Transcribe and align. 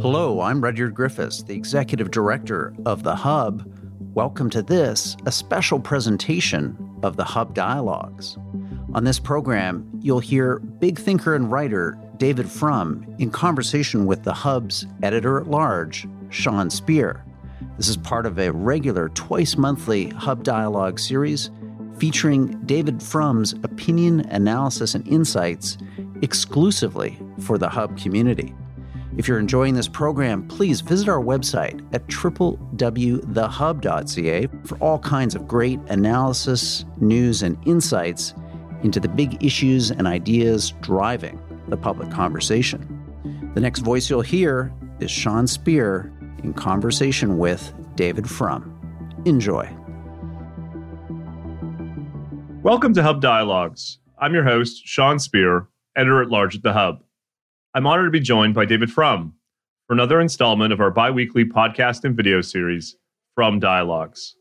Hello, 0.00 0.40
I'm 0.40 0.60
Rudyard 0.60 0.94
Griffiths, 0.94 1.42
the 1.42 1.54
Executive 1.54 2.10
Director 2.10 2.74
of 2.84 3.02
The 3.02 3.14
Hub. 3.14 3.70
Welcome 4.14 4.50
to 4.50 4.62
this, 4.62 5.16
a 5.26 5.32
special 5.32 5.78
presentation 5.78 6.76
of 7.02 7.16
the 7.16 7.24
Hub 7.24 7.54
Dialogues. 7.54 8.38
On 8.94 9.04
this 9.04 9.18
program, 9.18 9.88
you'll 10.00 10.20
hear 10.20 10.58
big 10.58 10.98
thinker 10.98 11.34
and 11.34 11.50
writer 11.50 11.98
David 12.16 12.50
Frum 12.50 13.06
in 13.18 13.30
conversation 13.30 14.06
with 14.06 14.22
The 14.22 14.34
Hub's 14.34 14.86
editor 15.02 15.40
at 15.40 15.48
large, 15.48 16.08
Sean 16.30 16.70
Speer. 16.70 17.24
This 17.76 17.88
is 17.88 17.96
part 17.96 18.26
of 18.26 18.38
a 18.38 18.52
regular 18.52 19.10
twice 19.10 19.56
monthly 19.56 20.08
Hub 20.10 20.42
Dialogue 20.42 20.98
series 20.98 21.50
featuring 21.98 22.60
David 22.66 23.02
Frum's 23.02 23.54
opinion, 23.62 24.20
analysis, 24.30 24.94
and 24.94 25.06
insights 25.08 25.78
exclusively 26.22 27.18
for 27.40 27.58
the 27.58 27.68
Hub 27.68 27.98
community. 27.98 28.54
If 29.16 29.26
you're 29.26 29.38
enjoying 29.38 29.74
this 29.74 29.88
program, 29.88 30.46
please 30.46 30.82
visit 30.82 31.08
our 31.08 31.22
website 31.22 31.82
at 31.94 32.06
www.thehub.ca 32.06 32.58
for 34.64 34.78
all 34.78 34.98
kinds 34.98 35.34
of 35.34 35.48
great 35.48 35.80
analysis, 35.88 36.84
news, 37.00 37.42
and 37.42 37.56
insights 37.66 38.34
into 38.82 39.00
the 39.00 39.08
big 39.08 39.42
issues 39.42 39.90
and 39.90 40.06
ideas 40.06 40.74
driving 40.82 41.40
the 41.68 41.76
public 41.78 42.10
conversation. 42.10 43.52
The 43.54 43.60
next 43.60 43.80
voice 43.80 44.10
you'll 44.10 44.20
hear 44.20 44.70
is 45.00 45.10
Sean 45.10 45.46
Speer 45.46 46.12
in 46.42 46.52
conversation 46.52 47.38
with 47.38 47.72
David 47.94 48.28
Frum. 48.28 48.72
Enjoy. 49.24 49.66
Welcome 52.62 52.92
to 52.94 53.02
Hub 53.02 53.22
Dialogues. 53.22 53.98
I'm 54.18 54.34
your 54.34 54.44
host, 54.44 54.86
Sean 54.86 55.18
Speer, 55.18 55.68
editor 55.96 56.22
at 56.22 56.28
large 56.28 56.54
at 56.54 56.62
The 56.62 56.74
Hub. 56.74 57.02
I'm 57.74 57.86
honored 57.86 58.06
to 58.06 58.10
be 58.10 58.20
joined 58.20 58.54
by 58.54 58.66
David 58.66 58.92
Frum 58.92 59.34
for 59.86 59.94
another 59.94 60.20
installment 60.20 60.72
of 60.72 60.80
our 60.80 60.90
bi 60.90 61.10
weekly 61.10 61.44
podcast 61.44 62.04
and 62.04 62.16
video 62.16 62.42
series, 62.42 62.96
Frum 63.34 63.58
Dialogues. 63.58 64.36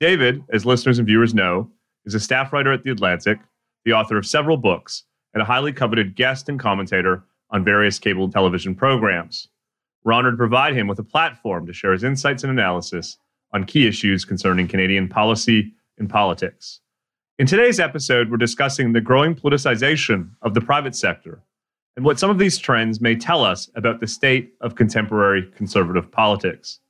David, 0.00 0.42
as 0.50 0.64
listeners 0.64 0.98
and 0.98 1.06
viewers 1.06 1.34
know, 1.34 1.70
is 2.06 2.14
a 2.14 2.20
staff 2.20 2.52
writer 2.52 2.72
at 2.72 2.84
The 2.84 2.90
Atlantic, 2.90 3.38
the 3.84 3.92
author 3.92 4.16
of 4.16 4.26
several 4.26 4.56
books, 4.56 5.04
and 5.34 5.42
a 5.42 5.46
highly 5.46 5.72
coveted 5.72 6.16
guest 6.16 6.48
and 6.48 6.58
commentator 6.58 7.22
on 7.50 7.64
various 7.64 7.98
cable 7.98 8.30
television 8.30 8.74
programs. 8.74 9.48
We're 10.04 10.12
honored 10.12 10.34
to 10.34 10.38
provide 10.38 10.74
him 10.74 10.86
with 10.86 10.98
a 10.98 11.04
platform 11.04 11.66
to 11.66 11.72
share 11.72 11.92
his 11.92 12.04
insights 12.04 12.44
and 12.44 12.50
analysis 12.50 13.18
on 13.52 13.64
key 13.64 13.86
issues 13.86 14.24
concerning 14.24 14.68
Canadian 14.68 15.08
policy 15.08 15.74
and 15.98 16.08
politics. 16.08 16.80
In 17.38 17.46
today's 17.46 17.78
episode, 17.78 18.32
we're 18.32 18.36
discussing 18.36 18.92
the 18.92 19.00
growing 19.00 19.32
politicization 19.32 20.30
of 20.42 20.54
the 20.54 20.60
private 20.60 20.96
sector 20.96 21.40
and 21.94 22.04
what 22.04 22.18
some 22.18 22.30
of 22.30 22.38
these 22.38 22.58
trends 22.58 23.00
may 23.00 23.14
tell 23.14 23.44
us 23.44 23.70
about 23.76 24.00
the 24.00 24.08
state 24.08 24.54
of 24.60 24.74
contemporary 24.74 25.48
conservative 25.54 26.10
politics. 26.10 26.80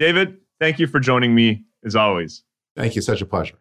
David, 0.00 0.38
thank 0.58 0.80
you 0.80 0.88
for 0.88 0.98
joining 0.98 1.36
me 1.36 1.62
as 1.84 1.94
always. 1.94 2.42
Thank 2.74 2.96
you. 2.96 3.00
Such 3.00 3.22
a 3.22 3.26
pleasure. 3.26 3.54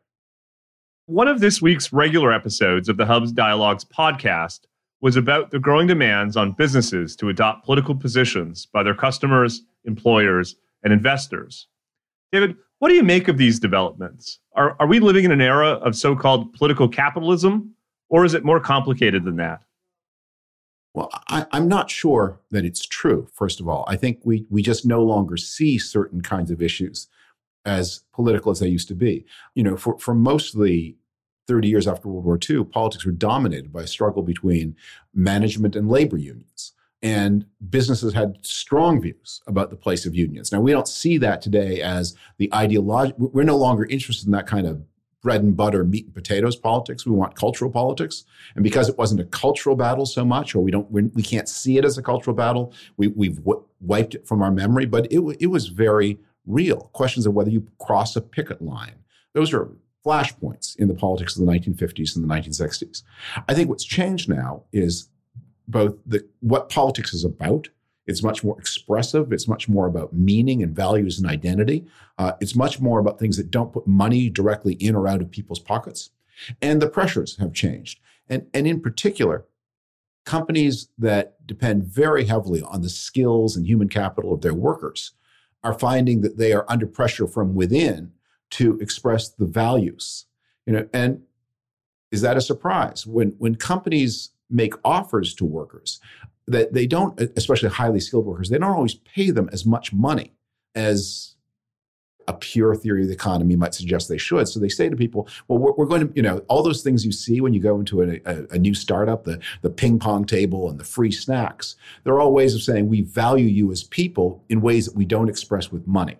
One 1.06 1.28
of 1.28 1.42
this 1.42 1.62
week's 1.62 1.94
regular 1.94 2.34
episodes 2.34 2.90
of 2.90 2.98
the 2.98 3.06
Hub's 3.06 3.32
Dialogues 3.32 3.86
podcast 3.86 4.62
was 5.02 5.18
about 5.18 5.52
the 5.52 5.60
growing 5.60 5.86
demands 5.86 6.36
on 6.36 6.54
businesses 6.54 7.16
to 7.18 7.30
adopt 7.30 7.66
political 7.66 7.94
positions 7.94 8.66
by 8.66 8.82
their 8.82 8.96
customers, 8.96 9.62
employers, 9.84 10.56
and 10.82 10.92
investors. 10.92 11.68
David, 12.32 12.56
what 12.86 12.90
do 12.90 12.96
you 12.98 13.04
make 13.04 13.28
of 13.28 13.40
these 13.40 13.60
developments? 13.60 14.38
Are, 14.54 14.76
are 14.80 14.86
we 14.86 15.00
living 15.00 15.26
in 15.26 15.32
an 15.32 15.42
era 15.42 15.70
of 15.70 15.96
so 15.96 16.16
called 16.16 16.54
political 16.54 16.88
capitalism, 16.88 17.74
or 18.10 18.26
is 18.26 18.36
it 18.36 18.46
more 18.46 18.60
complicated 18.60 19.24
than 19.24 19.38
that? 19.38 19.64
Well, 20.94 21.10
I, 21.28 21.48
am 21.52 21.68
not 21.68 21.90
sure 21.90 22.40
that 22.52 22.64
it's 22.64 22.86
true, 22.86 23.28
first 23.34 23.60
of 23.60 23.68
all. 23.68 23.86
I 23.88 23.96
think 23.96 24.20
we, 24.24 24.46
we 24.52 24.62
just 24.62 24.86
no 24.86 25.02
longer 25.02 25.36
see 25.36 25.80
certain 25.80 26.22
kinds 26.22 26.52
of 26.52 26.62
issues 26.62 27.08
as 27.66 28.04
political 28.14 28.52
as 28.52 28.60
they 28.60 28.68
used 28.68 28.90
to 28.90 28.96
be. 28.96 29.26
You 29.56 29.64
know, 29.64 29.78
for, 29.78 29.98
for 29.98 30.14
mostly 30.14 30.96
30 31.48 31.68
years 31.68 31.88
after 31.88 32.08
World 32.08 32.26
War 32.26 32.38
II, 32.48 32.66
politics 32.66 33.04
were 33.04 33.12
dominated 33.14 33.74
by 33.74 33.82
a 33.82 33.88
struggle 33.88 34.22
between 34.22 34.76
management 35.12 35.76
and 35.76 35.90
labor 35.90 36.18
unions. 36.18 36.74
And 37.02 37.46
businesses 37.70 38.14
had 38.14 38.38
strong 38.42 39.02
views 39.02 39.42
about 39.48 39.70
the 39.70 39.76
place 39.76 40.06
of 40.06 40.16
unions. 40.16 40.52
Now, 40.52 40.62
we 40.62 40.72
don't 40.72 40.88
see 40.88 41.18
that 41.20 41.42
today 41.42 41.82
as 41.82 42.16
the 42.38 42.52
ideology. 42.54 43.14
We're 43.18 43.44
no 43.44 43.58
longer 43.58 43.86
interested 43.86 44.26
in 44.26 44.32
that 44.32 44.48
kind 44.48 44.66
of 44.66 44.84
bread 45.22 45.42
and 45.42 45.58
butter, 45.58 45.84
meat 45.84 46.06
and 46.06 46.14
potatoes 46.14 46.56
politics. 46.56 47.06
We 47.06 47.12
want 47.12 47.36
cultural 47.36 47.72
politics. 47.72 48.26
And 48.54 48.64
because 48.64 48.88
it 48.88 48.98
wasn't 48.98 49.22
a 49.22 49.26
cultural 49.26 49.76
battle 49.76 50.06
so 50.06 50.24
much, 50.24 50.54
or 50.54 50.62
we 50.64 50.70
don't, 50.70 50.90
we 50.92 51.24
can't 51.24 51.50
see 51.50 51.78
it 51.78 51.84
as 51.84 51.98
a 51.98 52.04
cultural 52.04 52.36
battle, 52.36 52.72
we, 52.98 53.08
have 53.08 53.38
w- 53.38 53.64
wiped 53.82 54.14
it 54.14 54.28
from 54.28 54.44
our 54.44 54.52
memory. 54.52 54.86
But 54.86 55.12
it, 55.12 55.20
it 55.40 55.48
was 55.48 55.68
very 55.68 56.20
real. 56.46 56.92
Questions 56.94 57.26
of 57.26 57.34
whether 57.34 57.50
you 57.50 57.68
cross 57.80 58.16
a 58.16 58.22
picket 58.22 58.62
line. 58.62 58.96
Those 59.34 59.52
are 59.52 59.72
flashpoints 60.06 60.76
in 60.78 60.88
the 60.88 60.94
politics 60.94 61.36
of 61.36 61.46
the 61.46 61.52
1950s 61.52 62.16
and 62.16 62.24
the 62.24 62.34
1960s. 62.34 63.02
I 63.50 63.56
think 63.56 63.68
what's 63.68 63.84
changed 63.84 64.30
now 64.30 64.66
is 64.72 65.10
both 65.68 65.96
the, 66.06 66.26
what 66.42 66.70
politics 66.70 67.14
is 67.14 67.24
about 67.24 67.70
it's 68.08 68.22
much 68.22 68.44
more 68.44 68.58
expressive. 68.60 69.32
It's 69.32 69.48
much 69.48 69.68
more 69.68 69.88
about 69.88 70.14
meaning 70.14 70.62
and 70.62 70.76
values 70.76 71.18
and 71.18 71.30
identity. 71.30 71.86
Uh, 72.18 72.34
it's 72.40 72.56
much 72.56 72.80
more 72.80 73.00
about 73.00 73.20
things 73.20 73.38
that 73.38 73.50
don't 73.52 73.74
put 73.74 73.88
money 73.88 74.30
directly 74.30 74.74
in 74.76 74.96
or 74.96 75.08
out 75.08 75.22
of 75.22 75.32
people's 75.32 75.60
pockets. 75.60 76.12
And 76.62 76.82
the 76.82 76.90
pressures 76.90 77.38
have 77.38 77.54
changed. 77.54 78.00
And, 78.30 78.48
and 78.54 78.68
in 78.68 78.82
particular, 78.82 79.46
companies 80.26 80.90
that 80.98 81.46
depend 81.48 81.84
very 81.84 82.26
heavily 82.26 82.62
on 82.62 82.82
the 82.82 82.90
skills 82.90 83.56
and 83.56 83.66
human 83.66 83.90
capital 83.90 84.34
of 84.34 84.42
their 84.42 84.54
workers 84.54 85.14
are 85.64 85.78
finding 85.78 86.22
that 86.22 86.38
they 86.38 86.54
are 86.54 86.66
under 86.68 86.86
pressure 86.86 87.28
from 87.28 87.56
within 87.56 88.12
to 88.52 88.78
express 88.80 89.30
the 89.30 89.46
values. 89.46 90.26
You 90.66 90.74
know, 90.74 90.90
and 90.94 91.24
is 92.12 92.22
that 92.22 92.38
a 92.38 92.42
surprise? 92.42 93.06
When 93.06 93.30
when 93.38 93.56
companies 93.56 94.32
make 94.56 94.74
offers 94.84 95.34
to 95.36 95.46
workers 95.46 96.00
that 96.48 96.74
they 96.74 96.88
don't, 96.88 97.20
especially 97.36 97.70
highly 97.70 98.00
skilled 98.00 98.26
workers, 98.26 98.50
they 98.50 98.58
don't 98.58 98.72
always 98.72 98.96
pay 98.96 99.32
them 99.32 99.50
as 99.52 99.66
much 99.66 99.92
money 99.92 100.34
as 100.76 101.36
a 102.28 102.34
pure 102.34 102.76
theory 102.76 103.04
of 103.04 103.08
the 103.08 103.14
economy 103.14 103.56
might 103.56 103.74
suggest 103.74 104.10
they 104.10 104.18
should. 104.18 104.48
So 104.48 104.60
they 104.60 104.70
say 104.70 104.90
to 104.90 104.96
people, 104.96 105.28
well, 105.48 105.60
we're, 105.60 105.74
we're 105.74 105.86
going 105.86 106.08
to, 106.08 106.14
you 106.16 106.22
know, 106.22 106.40
all 106.48 106.64
those 106.64 106.82
things 106.82 107.06
you 107.06 107.12
see 107.12 107.40
when 107.40 107.54
you 107.54 107.60
go 107.60 107.80
into 107.80 108.02
a, 108.02 108.20
a, 108.26 108.46
a, 108.52 108.58
new 108.58 108.74
startup, 108.74 109.26
the, 109.26 109.40
the 109.62 109.70
ping 109.70 110.00
pong 110.00 110.26
table 110.26 110.70
and 110.70 110.80
the 110.80 110.84
free 110.84 111.12
snacks, 111.12 111.76
they're 112.04 112.20
all 112.20 112.34
ways 112.34 112.56
of 112.56 112.64
saying 112.64 112.88
we 112.88 113.02
value 113.02 113.46
you 113.46 113.72
as 113.72 113.84
people 113.84 114.44
in 114.50 114.62
ways 114.62 114.86
that 114.86 114.96
we 114.96 115.06
don't 115.06 115.30
express 115.30 115.72
with 115.72 115.86
money. 115.86 116.18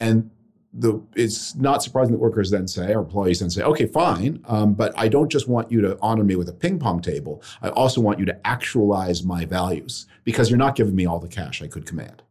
And 0.00 0.30
the, 0.78 1.02
it's 1.14 1.54
not 1.56 1.82
surprising 1.82 2.12
that 2.12 2.18
workers 2.18 2.50
then 2.50 2.68
say, 2.68 2.92
or 2.94 3.00
employees 3.00 3.40
then 3.40 3.50
say, 3.50 3.62
okay, 3.62 3.86
fine, 3.86 4.42
um, 4.46 4.74
but 4.74 4.92
I 4.96 5.08
don't 5.08 5.30
just 5.30 5.48
want 5.48 5.70
you 5.72 5.80
to 5.80 5.98
honor 6.02 6.22
me 6.22 6.36
with 6.36 6.48
a 6.48 6.52
ping 6.52 6.78
pong 6.78 7.00
table. 7.00 7.42
I 7.62 7.70
also 7.70 8.00
want 8.00 8.18
you 8.18 8.26
to 8.26 8.46
actualize 8.46 9.24
my 9.24 9.46
values 9.46 10.06
because 10.24 10.50
you're 10.50 10.58
not 10.58 10.76
giving 10.76 10.94
me 10.94 11.06
all 11.06 11.18
the 11.18 11.28
cash 11.28 11.62
I 11.62 11.66
could 11.66 11.86
command. 11.86 12.22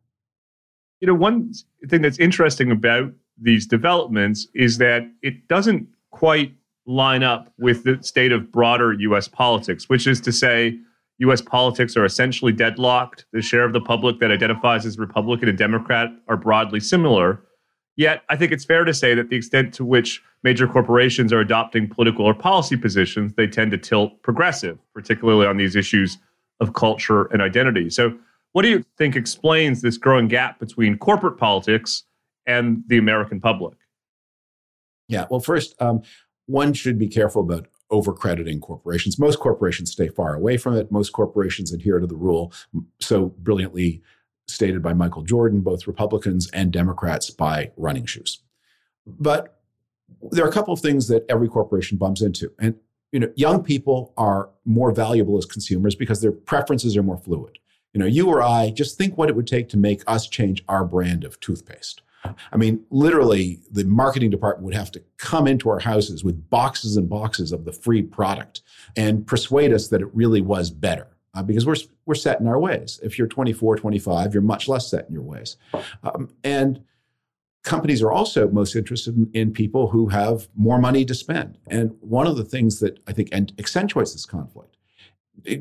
You 1.01 1.07
know, 1.07 1.15
one 1.15 1.53
thing 1.87 2.01
that's 2.03 2.19
interesting 2.19 2.71
about 2.71 3.11
these 3.37 3.65
developments 3.65 4.47
is 4.53 4.77
that 4.77 5.03
it 5.21 5.47
doesn't 5.47 5.87
quite 6.11 6.53
line 6.85 7.23
up 7.23 7.51
with 7.57 7.83
the 7.83 7.97
state 8.01 8.31
of 8.31 8.51
broader 8.51 8.93
US 8.93 9.27
politics, 9.27 9.89
which 9.89 10.05
is 10.05 10.21
to 10.21 10.31
say, 10.31 10.77
US 11.19 11.41
politics 11.41 11.97
are 11.97 12.05
essentially 12.05 12.51
deadlocked. 12.51 13.25
The 13.31 13.41
share 13.41 13.63
of 13.63 13.73
the 13.73 13.81
public 13.81 14.19
that 14.19 14.31
identifies 14.31 14.85
as 14.85 14.99
Republican 14.99 15.49
and 15.49 15.57
Democrat 15.57 16.09
are 16.27 16.37
broadly 16.37 16.79
similar 16.79 17.41
Yet, 17.97 18.23
I 18.29 18.35
think 18.35 18.51
it's 18.51 18.65
fair 18.65 18.83
to 18.83 18.93
say 18.93 19.15
that 19.15 19.29
the 19.29 19.37
extent 19.37 19.73
to 19.75 19.85
which 19.85 20.21
major 20.43 20.67
corporations 20.67 21.31
are 21.31 21.39
adopting 21.39 21.87
political 21.87 22.25
or 22.25 22.33
policy 22.33 22.75
positions, 22.75 23.33
they 23.35 23.47
tend 23.47 23.71
to 23.71 23.77
tilt 23.77 24.21
progressive, 24.21 24.77
particularly 24.93 25.47
on 25.47 25.57
these 25.57 25.75
issues 25.75 26.17
of 26.59 26.73
culture 26.73 27.25
and 27.25 27.41
identity. 27.41 27.89
So, 27.89 28.17
what 28.51 28.61
do 28.61 28.69
you 28.69 28.85
think 28.97 29.15
explains 29.15 29.81
this 29.81 29.97
growing 29.97 30.27
gap 30.27 30.59
between 30.59 30.97
corporate 30.97 31.37
politics 31.37 32.03
and 32.45 32.83
the 32.87 32.97
American 32.97 33.41
public? 33.41 33.77
Yeah, 35.07 35.25
well, 35.29 35.41
first, 35.41 35.75
um, 35.81 36.01
one 36.45 36.73
should 36.73 36.97
be 36.97 37.07
careful 37.07 37.41
about 37.41 37.67
overcrediting 37.91 38.61
corporations. 38.61 39.19
Most 39.19 39.39
corporations 39.39 39.91
stay 39.91 40.07
far 40.07 40.33
away 40.33 40.57
from 40.57 40.75
it. 40.75 40.91
Most 40.91 41.11
corporations 41.11 41.73
adhere 41.73 41.99
to 41.99 42.07
the 42.07 42.15
rule 42.15 42.51
so 42.99 43.27
brilliantly 43.39 44.01
stated 44.47 44.81
by 44.81 44.93
Michael 44.93 45.23
Jordan, 45.23 45.61
both 45.61 45.87
Republicans 45.87 46.49
and 46.51 46.71
Democrats 46.71 47.29
buy 47.29 47.71
running 47.77 48.05
shoes. 48.05 48.41
But 49.05 49.59
there 50.31 50.45
are 50.45 50.49
a 50.49 50.53
couple 50.53 50.73
of 50.73 50.79
things 50.79 51.07
that 51.07 51.25
every 51.29 51.47
corporation 51.47 51.97
bumps 51.97 52.21
into. 52.21 52.51
And 52.59 52.75
you 53.11 53.19
know, 53.19 53.31
young 53.35 53.63
people 53.63 54.13
are 54.17 54.49
more 54.65 54.91
valuable 54.91 55.37
as 55.37 55.45
consumers 55.45 55.95
because 55.95 56.21
their 56.21 56.31
preferences 56.31 56.97
are 56.97 57.03
more 57.03 57.17
fluid. 57.17 57.59
You 57.93 57.99
know, 57.99 58.05
you 58.05 58.27
or 58.27 58.43
I 58.43 58.71
just 58.71 58.97
think 58.97 59.17
what 59.17 59.29
it 59.29 59.35
would 59.37 59.47
take 59.47 59.69
to 59.69 59.77
make 59.77 60.03
us 60.05 60.27
change 60.27 60.63
our 60.67 60.83
brand 60.83 61.23
of 61.23 61.39
toothpaste. 61.39 62.01
I 62.51 62.57
mean, 62.57 62.83
literally, 62.89 63.61
the 63.71 63.85
marketing 63.85 64.31
department 64.31 64.65
would 64.65 64.73
have 64.73 64.91
to 64.91 65.03
come 65.17 65.47
into 65.47 65.69
our 65.69 65.79
houses 65.79 66.23
with 66.23 66.49
boxes 66.49 66.97
and 66.97 67.07
boxes 67.07 67.51
of 67.51 67.63
the 67.63 67.71
free 67.71 68.01
product 68.01 68.61
and 68.97 69.25
persuade 69.25 69.71
us 69.71 69.87
that 69.89 70.01
it 70.01 70.13
really 70.13 70.41
was 70.41 70.69
better. 70.69 71.14
Uh, 71.35 71.43
because 71.43 71.65
we're, 71.65 71.75
we're 72.05 72.15
set 72.15 72.39
in 72.39 72.47
our 72.47 72.57
ways. 72.57 72.99
If 73.03 73.17
you're 73.17 73.27
24, 73.27 73.75
25, 73.75 74.33
you're 74.33 74.41
much 74.41 74.69
less 74.69 74.89
set 74.89 75.07
in 75.07 75.13
your 75.13 75.23
ways. 75.23 75.57
Um, 76.01 76.29
and 76.45 76.81
companies 77.63 78.01
are 78.01 78.11
also 78.11 78.47
most 78.47 78.75
interested 78.75 79.17
in, 79.17 79.29
in, 79.33 79.51
people 79.51 79.89
who 79.89 80.07
have 80.07 80.47
more 80.55 80.79
money 80.79 81.03
to 81.03 81.13
spend. 81.13 81.57
And 81.67 81.95
one 81.99 82.25
of 82.25 82.37
the 82.37 82.45
things 82.45 82.79
that 82.79 82.99
I 83.05 83.11
think 83.11 83.29
and 83.33 83.51
accentuates 83.59 84.13
this 84.13 84.25
conflict, 84.25 84.77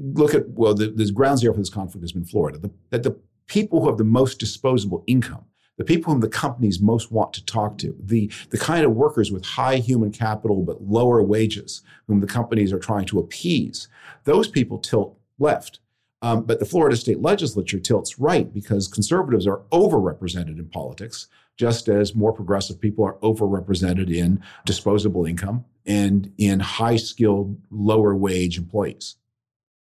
look 0.01 0.33
at, 0.33 0.51
well, 0.51 0.75
the, 0.75 0.91
the 0.91 1.11
ground 1.11 1.41
zero 1.41 1.55
for 1.55 1.61
this 1.61 1.71
conflict 1.71 2.05
has 2.05 2.13
been 2.13 2.25
Florida, 2.25 2.59
the, 2.59 2.71
that 2.91 3.03
the 3.03 3.19
people 3.47 3.81
who 3.81 3.89
have 3.89 3.99
the 3.99 4.05
most 4.05 4.39
disposable 4.39 5.03
income 5.09 5.47
the 5.77 5.85
people 5.85 6.13
whom 6.13 6.21
the 6.21 6.29
companies 6.29 6.81
most 6.81 7.11
want 7.11 7.33
to 7.33 7.45
talk 7.45 7.79
to, 7.79 7.97
the, 7.99 8.31
the 8.51 8.59
kind 8.59 8.85
of 8.85 8.93
workers 8.93 9.33
with 9.33 9.45
high 9.45 9.77
human 9.77 10.13
capital 10.13 10.63
but 10.63 10.83
lower 10.83 11.23
wages, 11.23 11.83
whom 12.07 12.21
the 12.21 12.27
companies 12.27 12.73
are 12.73 12.79
trying 12.79 13.07
to 13.07 13.19
appease, 13.19 13.89
those 14.25 14.49
people 14.49 14.79
tilt 14.79 15.19
left. 15.39 15.81
Um, 16.23 16.45
but 16.45 16.59
the 16.59 16.65
Florida 16.65 16.97
state 16.97 17.21
legislature 17.21 17.79
tilts 17.79 18.19
right 18.19 18.53
because 18.53 18.89
conservatives 18.89 19.47
are 19.47 19.61
overrepresented 19.73 20.59
in 20.59 20.67
politics, 20.67 21.27
just 21.57 21.89
as 21.89 22.15
more 22.15 22.33
progressive 22.33 22.81
people 22.81 23.05
are 23.05 23.17
overrepresented 23.17 24.15
in 24.15 24.43
disposable 24.65 25.27
income 25.27 25.65
and 25.85 26.33
in 26.39 26.61
high 26.61 26.97
skilled, 26.97 27.61
lower 27.71 28.15
wage 28.17 28.57
employees. 28.57 29.17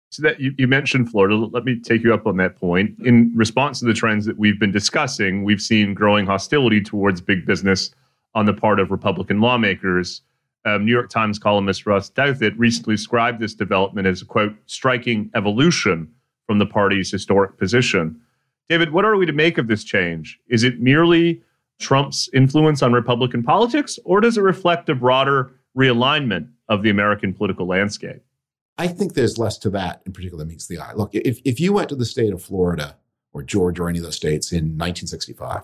So 0.10 0.22
that 0.24 0.40
you, 0.40 0.54
you, 0.58 0.68
mentioned 0.68 1.10
Florida. 1.10 1.36
Let 1.36 1.66
me 1.66 1.80
take 1.80 2.04
you 2.04 2.14
up 2.14 2.28
on 2.28 2.38
that 2.38 2.56
point. 2.56 3.00
In 3.00 3.32
response 3.36 3.80
to 3.80 3.86
the 3.86 3.96
trends 3.96 4.28
that 4.28 4.38
we've 4.38 4.60
been 4.60 4.72
discussing, 4.72 5.44
we've 5.44 5.62
seen 5.62 5.96
growing 5.96 6.28
hostility 6.28 6.82
towards 6.82 7.20
big 7.20 7.48
business 7.48 7.90
on 8.36 8.46
the 8.46 8.54
part 8.54 8.80
of 8.80 8.92
Republican 8.92 9.42
lawmakers. 9.42 10.22
Um, 10.66 10.86
New 10.86 10.92
York 10.92 11.10
Times 11.10 11.40
columnist 11.40 11.86
Ross 11.86 12.10
Douthat 12.10 12.54
recently 12.58 12.96
described 12.96 13.40
this 13.40 13.54
development 13.54 14.08
as 14.08 14.22
a 14.22 14.26
quote 14.26 14.56
striking 14.66 15.30
evolution 15.36 16.10
from 16.48 16.60
the 16.60 16.66
party's 16.66 17.12
historic 17.12 17.58
position. 17.58 18.20
David, 18.70 18.92
what 18.92 19.06
are 19.06 19.18
we 19.18 19.26
to 19.26 19.34
make 19.34 19.58
of 19.58 19.68
this 19.68 19.84
change? 19.84 20.40
Is 20.48 20.64
it 20.64 20.80
merely 20.80 21.42
Trump's 21.80 22.30
influence 22.34 22.82
on 22.82 22.94
Republican 22.94 23.44
politics, 23.44 24.00
or 24.06 24.22
does 24.22 24.38
it 24.38 24.42
reflect 24.42 24.88
a 24.90 24.96
broader 24.96 25.52
realignment 25.78 26.48
of 26.70 26.82
the 26.82 26.90
American 26.90 27.34
political 27.34 27.68
landscape? 27.68 28.24
I 28.78 28.88
think 28.88 29.14
there's 29.14 29.38
less 29.38 29.58
to 29.60 29.70
that 29.72 30.02
in 30.06 30.14
particular 30.14 30.44
that 30.44 30.50
meets 30.50 30.68
the 30.68 30.80
eye. 30.80 30.94
Look, 30.94 31.14
if, 31.14 31.40
if 31.44 31.60
you 31.60 31.74
went 31.74 31.90
to 31.90 31.96
the 31.96 32.06
state 32.06 32.34
of 32.34 32.42
Florida 32.42 32.96
or 33.34 33.44
Georgia 33.44 33.84
or 33.84 33.90
any 33.90 34.00
of 34.00 34.06
those 34.06 34.16
states 34.16 34.52
in 34.52 34.78
1965, 34.78 35.64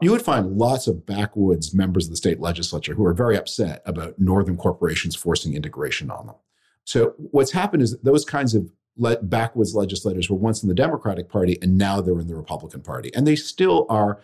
you 0.00 0.10
would 0.10 0.22
find 0.22 0.56
lots 0.56 0.86
of 0.86 1.06
backwoods 1.06 1.74
members 1.74 2.04
of 2.04 2.10
the 2.10 2.16
state 2.16 2.40
legislature 2.40 2.94
who 2.94 3.04
are 3.04 3.14
very 3.14 3.36
upset 3.36 3.82
about 3.86 4.18
northern 4.18 4.56
corporations 4.56 5.16
forcing 5.16 5.54
integration 5.54 6.10
on 6.10 6.26
them. 6.26 6.36
So 6.84 7.14
what's 7.16 7.52
happened 7.52 7.82
is 7.82 7.98
those 8.00 8.24
kinds 8.24 8.54
of 8.54 8.70
le- 8.96 9.22
backwoods 9.22 9.74
legislators 9.74 10.30
were 10.30 10.36
once 10.36 10.62
in 10.62 10.68
the 10.68 10.74
Democratic 10.74 11.28
Party 11.28 11.58
and 11.62 11.78
now 11.78 12.00
they're 12.00 12.20
in 12.20 12.28
the 12.28 12.36
Republican 12.36 12.82
Party, 12.82 13.10
and 13.14 13.26
they 13.26 13.36
still 13.36 13.86
are 13.88 14.20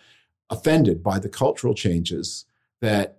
offended 0.51 1.03
by 1.03 1.19
the 1.19 1.29
cultural 1.29 1.75
changes 1.75 2.45
that 2.81 3.19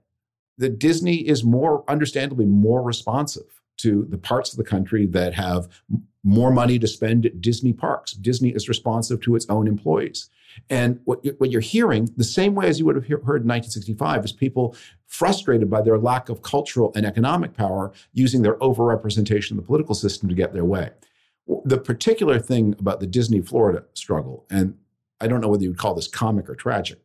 that 0.60 0.78
Disney 0.78 1.28
is 1.28 1.44
more 1.44 1.84
understandably 1.88 2.46
more 2.46 2.84
responsive 2.84 3.62
to 3.78 4.06
the 4.10 4.20
parts 4.20 4.52
of 4.52 4.58
the 4.58 4.64
country 4.64 5.08
that 5.08 5.34
have 5.34 5.68
more 6.24 6.52
money 6.52 6.78
to 6.78 6.88
spend 6.88 7.26
at 7.26 7.42
Disney 7.42 7.74
parks. 7.74 8.14
Disney 8.14 8.50
is 8.50 8.70
responsive 8.70 9.20
to 9.22 9.36
its 9.36 9.50
own 9.50 9.68
employees. 9.68 10.30
And 10.70 11.00
what, 11.06 11.26
what 11.38 11.52
you're 11.52 11.62
hearing, 11.62 12.10
the 12.18 12.24
same 12.24 12.56
way 12.56 12.68
as 12.68 12.80
you 12.80 12.86
would 12.86 12.96
have 12.96 13.06
heard 13.06 13.42
in 13.44 13.48
1965, 13.48 14.26
is 14.26 14.32
people 14.32 14.76
frustrated 15.08 15.70
by 15.70 15.82
their 15.82 15.98
lack 15.98 16.30
of 16.30 16.42
cultural 16.42 16.92
and 16.96 17.06
economic 17.06 17.56
power 17.56 17.92
using 18.14 18.42
their 18.42 18.56
overrepresentation 18.56 19.52
in 19.52 19.58
the 19.58 19.64
political 19.64 19.96
system 19.96 20.30
to 20.30 20.36
get 20.36 20.54
their 20.54 20.66
way. 20.66 20.90
The 21.66 21.78
particular 21.78 22.40
thing 22.40 22.76
about 22.80 23.00
the 23.00 23.08
Disney 23.08 23.42
Florida 23.42 23.84
struggle, 23.94 24.46
and 24.50 24.78
I 25.20 25.28
don't 25.28 25.42
know 25.42 25.50
whether 25.50 25.64
you 25.64 25.70
would 25.70 25.78
call 25.78 25.94
this 25.94 26.08
comic 26.08 26.50
or 26.50 26.56
tragic, 26.56 27.00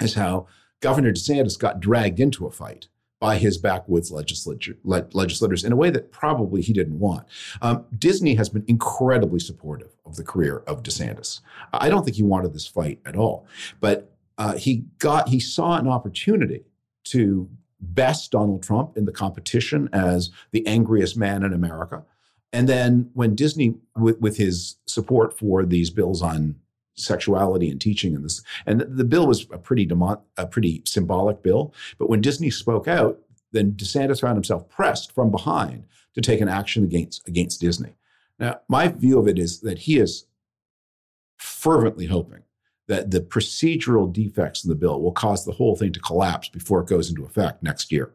is 0.00 0.14
how 0.14 0.46
Governor 0.80 1.12
DeSantis 1.12 1.58
got 1.58 1.80
dragged 1.80 2.18
into 2.18 2.46
a 2.46 2.50
fight 2.50 2.88
by 3.22 3.38
his 3.38 3.56
backwoods 3.56 4.10
legislature, 4.10 4.76
le- 4.82 5.06
legislators 5.12 5.62
in 5.62 5.70
a 5.70 5.76
way 5.76 5.90
that 5.90 6.10
probably 6.10 6.60
he 6.60 6.72
didn't 6.72 6.98
want. 6.98 7.24
Um, 7.62 7.84
Disney 7.96 8.34
has 8.34 8.48
been 8.48 8.64
incredibly 8.66 9.38
supportive 9.38 9.94
of 10.04 10.16
the 10.16 10.24
career 10.24 10.64
of 10.66 10.82
DeSantis. 10.82 11.40
I 11.72 11.88
don't 11.88 12.04
think 12.04 12.16
he 12.16 12.24
wanted 12.24 12.52
this 12.52 12.66
fight 12.66 12.98
at 13.06 13.14
all, 13.14 13.46
but 13.78 14.10
uh, 14.38 14.54
he 14.54 14.86
got 14.98 15.28
he 15.28 15.38
saw 15.38 15.78
an 15.78 15.86
opportunity 15.86 16.64
to 17.04 17.48
best 17.80 18.32
Donald 18.32 18.64
Trump 18.64 18.96
in 18.96 19.04
the 19.04 19.12
competition 19.12 19.88
as 19.92 20.30
the 20.50 20.66
angriest 20.66 21.16
man 21.16 21.44
in 21.44 21.52
America. 21.52 22.02
And 22.52 22.68
then 22.68 23.08
when 23.14 23.36
Disney, 23.36 23.76
with, 23.96 24.20
with 24.20 24.36
his 24.36 24.78
support 24.86 25.38
for 25.38 25.64
these 25.64 25.90
bills 25.90 26.22
on 26.22 26.56
sexuality 26.94 27.70
and 27.70 27.80
teaching 27.80 28.14
and 28.14 28.24
this 28.24 28.42
and 28.66 28.80
the, 28.80 28.84
the 28.84 29.04
bill 29.04 29.26
was 29.26 29.46
a 29.50 29.58
pretty 29.58 29.86
demo, 29.86 30.22
a 30.36 30.46
pretty 30.46 30.82
symbolic 30.84 31.42
bill 31.42 31.72
but 31.98 32.10
when 32.10 32.20
disney 32.20 32.50
spoke 32.50 32.86
out 32.86 33.18
then 33.52 33.72
desantis 33.72 34.20
found 34.20 34.36
himself 34.36 34.68
pressed 34.68 35.12
from 35.12 35.30
behind 35.30 35.84
to 36.14 36.20
take 36.20 36.40
an 36.40 36.48
action 36.48 36.84
against 36.84 37.26
against 37.28 37.60
disney. 37.60 37.94
Now 38.38 38.60
my 38.68 38.88
view 38.88 39.18
of 39.18 39.28
it 39.28 39.38
is 39.38 39.60
that 39.60 39.80
he 39.80 39.98
is 39.98 40.26
fervently 41.38 42.06
hoping 42.06 42.42
that 42.88 43.10
the 43.10 43.20
procedural 43.20 44.12
defects 44.12 44.64
in 44.64 44.68
the 44.68 44.74
bill 44.74 45.00
will 45.00 45.12
cause 45.12 45.44
the 45.44 45.52
whole 45.52 45.76
thing 45.76 45.92
to 45.92 46.00
collapse 46.00 46.48
before 46.48 46.80
it 46.80 46.88
goes 46.88 47.08
into 47.08 47.24
effect 47.24 47.62
next 47.62 47.92
year. 47.92 48.12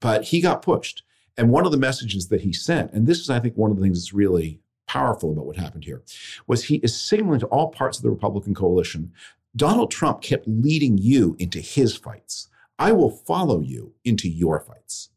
But 0.00 0.24
he 0.24 0.40
got 0.40 0.62
pushed 0.62 1.02
and 1.36 1.50
one 1.50 1.64
of 1.64 1.72
the 1.72 1.78
messages 1.78 2.28
that 2.28 2.42
he 2.42 2.52
sent 2.52 2.92
and 2.92 3.06
this 3.06 3.20
is 3.20 3.30
i 3.30 3.40
think 3.40 3.56
one 3.56 3.70
of 3.70 3.76
the 3.76 3.82
things 3.82 3.98
that's 3.98 4.12
really 4.12 4.60
powerful 4.92 5.32
about 5.32 5.46
what 5.46 5.56
happened 5.56 5.84
here 5.84 6.02
was 6.46 6.64
he 6.64 6.76
is 6.76 7.00
signaling 7.00 7.40
to 7.40 7.46
all 7.46 7.70
parts 7.70 7.96
of 7.98 8.02
the 8.02 8.10
Republican 8.10 8.54
coalition 8.54 9.12
Donald 9.54 9.90
Trump 9.90 10.22
kept 10.22 10.46
leading 10.48 10.96
you 10.98 11.36
into 11.38 11.60
his 11.60 11.96
fights. 11.96 12.48
I 12.78 12.92
will 12.92 13.10
follow 13.10 13.60
you 13.60 13.92
into 14.04 14.28
your 14.28 14.60
fights. 14.60 15.10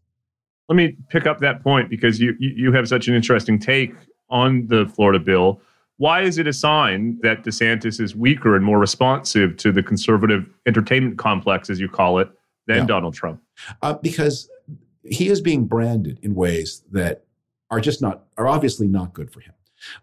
Let 0.68 0.75
me 0.75 0.98
pick 1.10 1.25
up 1.25 1.39
that 1.39 1.63
point 1.63 1.89
because 1.89 2.19
you, 2.19 2.36
you 2.39 2.72
have 2.74 2.88
such 2.88 3.07
an 3.07 3.16
interesting 3.16 3.60
take 3.60 3.94
on 4.30 4.68
the 4.68 4.88
Florida 4.88 5.19
bill. 5.19 5.62
Why 5.98 6.24
is 6.24 6.38
it 6.38 6.48
a 6.48 6.54
sign 6.54 7.18
that 7.21 7.44
DeSantis 7.44 8.01
is 8.01 8.16
weaker 8.16 8.56
and 8.56 8.66
more 8.66 8.80
responsive 8.80 9.56
to 9.57 9.71
the 9.71 9.81
conservative 9.81 10.50
entertainment 10.66 11.18
complex, 11.18 11.69
as 11.69 11.80
you 11.80 11.88
call 11.88 12.19
it, 12.19 12.30
than 12.68 12.80
yeah. 12.80 12.86
Donald 12.86 13.13
Trump? 13.13 13.42
Uh, 13.81 13.94
because 13.94 14.50
he 15.04 15.30
is 15.30 15.39
being 15.39 15.66
branded 15.66 16.19
in 16.21 16.36
ways 16.36 16.83
that 16.92 17.24
are 17.71 17.80
just 17.80 18.01
not, 18.01 18.25
are 18.38 18.48
obviously 18.48 18.88
not 18.88 19.13
good 19.13 19.31
for 19.31 19.39
him. 19.39 19.54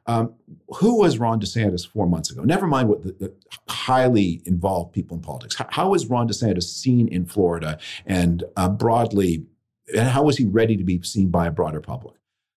Um, 0.07 0.35
who 0.77 0.99
was 0.99 1.19
Ron 1.19 1.41
DeSantis 1.41 1.87
four 1.87 2.07
months 2.07 2.31
ago? 2.31 2.43
Never 2.43 2.67
mind 2.67 2.89
what 2.89 3.03
the, 3.03 3.13
the 3.13 3.35
highly 3.69 4.43
involved 4.45 4.93
people 4.93 5.17
in 5.17 5.23
politics. 5.23 5.55
How, 5.55 5.67
how 5.71 5.89
was 5.91 6.07
Ron 6.07 6.29
DeSantis 6.29 6.65
seen 6.65 7.09
in 7.09 7.27
Florida 7.27 7.79
and 8.07 8.45
uh, 8.57 8.69
broadly? 8.69 9.45
And 9.97 10.09
how 10.09 10.23
was 10.23 10.37
he 10.37 10.45
ready 10.45 10.77
to 10.77 10.85
be 10.85 11.03
seen 11.03 11.31
by 11.31 11.47
a 11.47 11.51
broader 11.51 11.81
public? 11.81 12.15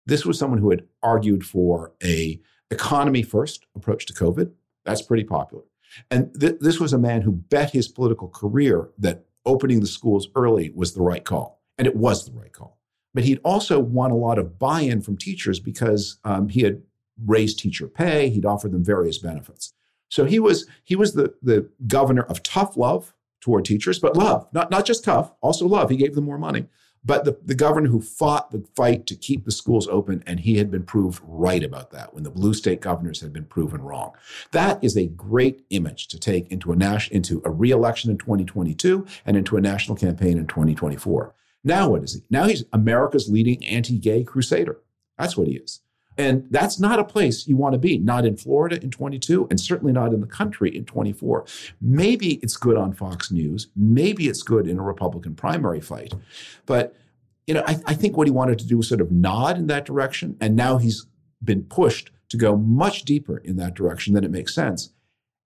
This 0.06 0.26
was 0.26 0.38
someone 0.38 0.60
who 0.60 0.70
had 0.70 0.84
argued 1.02 1.46
for 1.46 1.94
a 2.04 2.42
economy 2.70 3.24
first 3.24 3.66
approach 3.76 4.06
to 4.08 4.14
COVID. 4.14 4.52
That's 4.86 5.02
pretty 5.02 5.24
popular. 5.24 5.64
And 6.12 6.34
th- 6.40 6.58
this 6.60 6.80
was 6.80 6.94
a 6.94 6.98
man 6.98 7.22
who 7.22 7.32
bet 7.32 7.72
his 7.72 7.88
political 7.88 8.28
career 8.28 8.90
that 8.98 9.26
opening 9.46 9.80
the 9.80 9.88
schools 9.88 10.28
early 10.36 10.72
was 10.76 10.94
the 10.94 11.02
right 11.02 11.24
call. 11.24 11.62
And 11.78 11.88
it 11.88 11.96
was 11.96 12.26
the 12.26 12.32
right 12.32 12.52
call. 12.52 12.80
But 13.14 13.24
he'd 13.24 13.40
also 13.44 13.80
won 13.80 14.12
a 14.12 14.18
lot 14.18 14.40
of 14.40 14.58
buy 14.58 14.82
in 14.82 15.02
from 15.02 15.18
teachers 15.18 15.60
because 15.60 16.20
um, 16.24 16.50
he 16.50 16.62
had 16.62 16.82
raise 17.24 17.56
teacher 17.56 17.88
pay. 17.88 18.30
He'd 18.30 18.46
offer 18.46 18.70
them 18.70 18.84
various 18.84 19.18
benefits. 19.18 19.74
So 20.10 20.26
he 20.26 20.40
was 20.40 20.68
he 20.84 20.96
was 20.96 21.14
the 21.14 21.34
the 21.42 21.70
governor 21.88 22.24
of 22.24 22.44
tough 22.44 22.78
love 22.78 23.14
toward 23.42 23.66
teachers, 23.66 24.00
but 24.00 24.16
love, 24.16 24.48
not 24.54 24.70
not 24.72 24.86
just 24.86 25.04
tough, 25.04 25.34
also 25.42 25.68
love. 25.68 25.90
He 25.90 25.98
gave 25.98 26.16
them 26.16 26.26
more 26.26 26.38
money. 26.38 26.68
But 27.06 27.26
the, 27.26 27.38
the 27.44 27.56
governor 27.56 27.90
who 27.90 28.00
fought 28.00 28.52
the 28.52 28.66
fight 28.76 29.06
to 29.08 29.16
keep 29.16 29.44
the 29.44 29.52
schools 29.52 29.90
open, 29.90 30.24
and 30.26 30.40
he 30.40 30.58
had 30.58 30.72
been 30.72 30.84
proved 30.84 31.22
right 31.24 31.62
about 31.62 31.92
that 31.92 32.14
when 32.14 32.24
the 32.24 32.30
blue 32.30 32.54
state 32.54 32.80
governors 32.80 33.20
had 33.20 33.34
been 33.34 33.44
proven 33.44 33.82
wrong. 33.82 34.14
That 34.52 34.82
is 34.82 34.96
a 34.96 35.08
great 35.08 35.66
image 35.70 36.08
to 36.10 36.20
take 36.20 36.50
into 36.50 36.72
a 36.72 36.76
nas- 36.76 37.10
into 37.10 37.42
a 37.44 37.52
reelection 37.52 38.10
in 38.10 38.18
2022 38.18 39.06
and 39.26 39.36
into 39.36 39.58
a 39.58 39.62
national 39.62 39.98
campaign 39.98 40.38
in 40.38 40.48
2024. 40.48 41.36
Now 41.64 41.90
what 41.90 42.04
is 42.04 42.14
he? 42.14 42.22
Now 42.30 42.46
he's 42.46 42.64
America's 42.72 43.30
leading 43.30 43.66
anti-gay 43.66 44.24
crusader. 44.24 44.80
That's 45.18 45.36
what 45.36 45.48
he 45.48 45.56
is. 45.56 45.82
And 46.18 46.46
that's 46.52 46.80
not 46.80 47.00
a 47.00 47.04
place 47.04 47.48
you 47.48 47.58
want 47.58 47.74
to 47.74 47.80
be, 47.80 47.98
not 47.98 48.26
in 48.26 48.38
Florida 48.38 48.82
in 48.82 48.92
22, 48.92 49.48
and 49.50 49.60
certainly 49.60 49.92
not 49.92 50.14
in 50.14 50.22
the 50.22 50.28
country 50.28 50.76
in 50.76 50.86
24. 50.86 51.46
Maybe 51.82 52.36
it's 52.36 52.56
good 52.56 52.78
on 52.78 52.94
Fox 52.94 53.32
News. 53.32 53.68
Maybe 53.76 54.28
it's 54.28 54.44
good 54.44 54.68
in 54.68 54.78
a 54.78 54.84
Republican 54.84 55.36
primary 55.36 55.82
fight. 55.82 56.14
But, 56.66 56.96
you 57.48 57.54
know, 57.54 57.64
I, 57.66 57.80
I 57.86 57.94
think 57.96 58.16
what 58.16 58.28
he 58.28 58.32
wanted 58.32 58.60
to 58.60 58.68
do 58.68 58.78
was 58.78 58.88
sort 58.88 59.02
of 59.02 59.12
nod 59.12 59.58
in 59.58 59.68
that 59.68 59.86
direction. 59.86 60.38
And 60.40 60.56
now 60.56 60.78
he's 60.78 61.08
been 61.44 61.64
pushed 61.64 62.12
to 62.30 62.38
go 62.38 62.56
much 62.56 63.04
deeper 63.04 63.38
in 63.38 63.58
that 63.58 63.74
direction 63.74 64.14
than 64.14 64.24
it 64.24 64.32
makes 64.32 64.54
sense. 64.54 64.92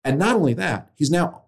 And 0.04 0.20
not 0.20 0.36
only 0.36 0.54
that, 0.54 0.92
he's 0.96 1.12
now 1.12 1.44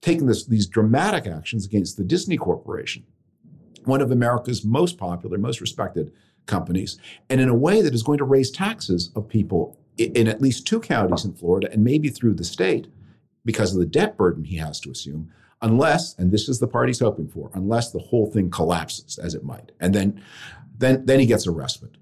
taken 0.00 0.26
this, 0.26 0.46
these 0.46 0.66
dramatic 0.66 1.26
actions 1.26 1.66
against 1.66 1.96
the 1.96 2.04
Disney 2.04 2.36
Corporation, 2.36 3.04
one 3.84 4.00
of 4.00 4.10
America's 4.10 4.64
most 4.64 4.98
popular, 4.98 5.38
most 5.38 5.60
respected 5.60 6.12
companies, 6.48 6.98
and 7.30 7.40
in 7.40 7.48
a 7.48 7.54
way 7.54 7.80
that 7.82 7.94
is 7.94 8.02
going 8.02 8.18
to 8.18 8.24
raise 8.24 8.50
taxes 8.50 9.12
of 9.14 9.28
people 9.28 9.78
in, 9.98 10.26
at 10.26 10.40
least 10.40 10.66
two 10.66 10.80
counties 10.80 11.24
in 11.24 11.34
Florida 11.34 11.68
and 11.72 11.84
maybe 11.84 12.08
through 12.08 12.34
the 12.34 12.44
state 12.44 12.88
because 13.44 13.72
of 13.72 13.80
the 13.80 13.86
debt 13.86 14.16
burden 14.16 14.44
he 14.44 14.56
has 14.56 14.80
to 14.80 14.90
assume, 14.90 15.30
unless, 15.62 16.16
and 16.18 16.32
this 16.32 16.48
is 16.48 16.58
the 16.58 16.66
part 16.66 16.88
he's 16.88 17.00
hoping 17.00 17.28
for, 17.28 17.50
unless 17.54 17.92
the 17.92 17.98
whole 17.98 18.30
thing 18.30 18.50
collapses 18.50 19.18
as 19.18 19.34
it 19.34 19.44
might. 19.44 19.72
And 19.80 19.94
then 19.94 20.22
then 20.76 21.04
then 21.06 21.18
he 21.18 21.26
gets 21.26 21.46
a 21.46 21.50
respite. 21.50 21.96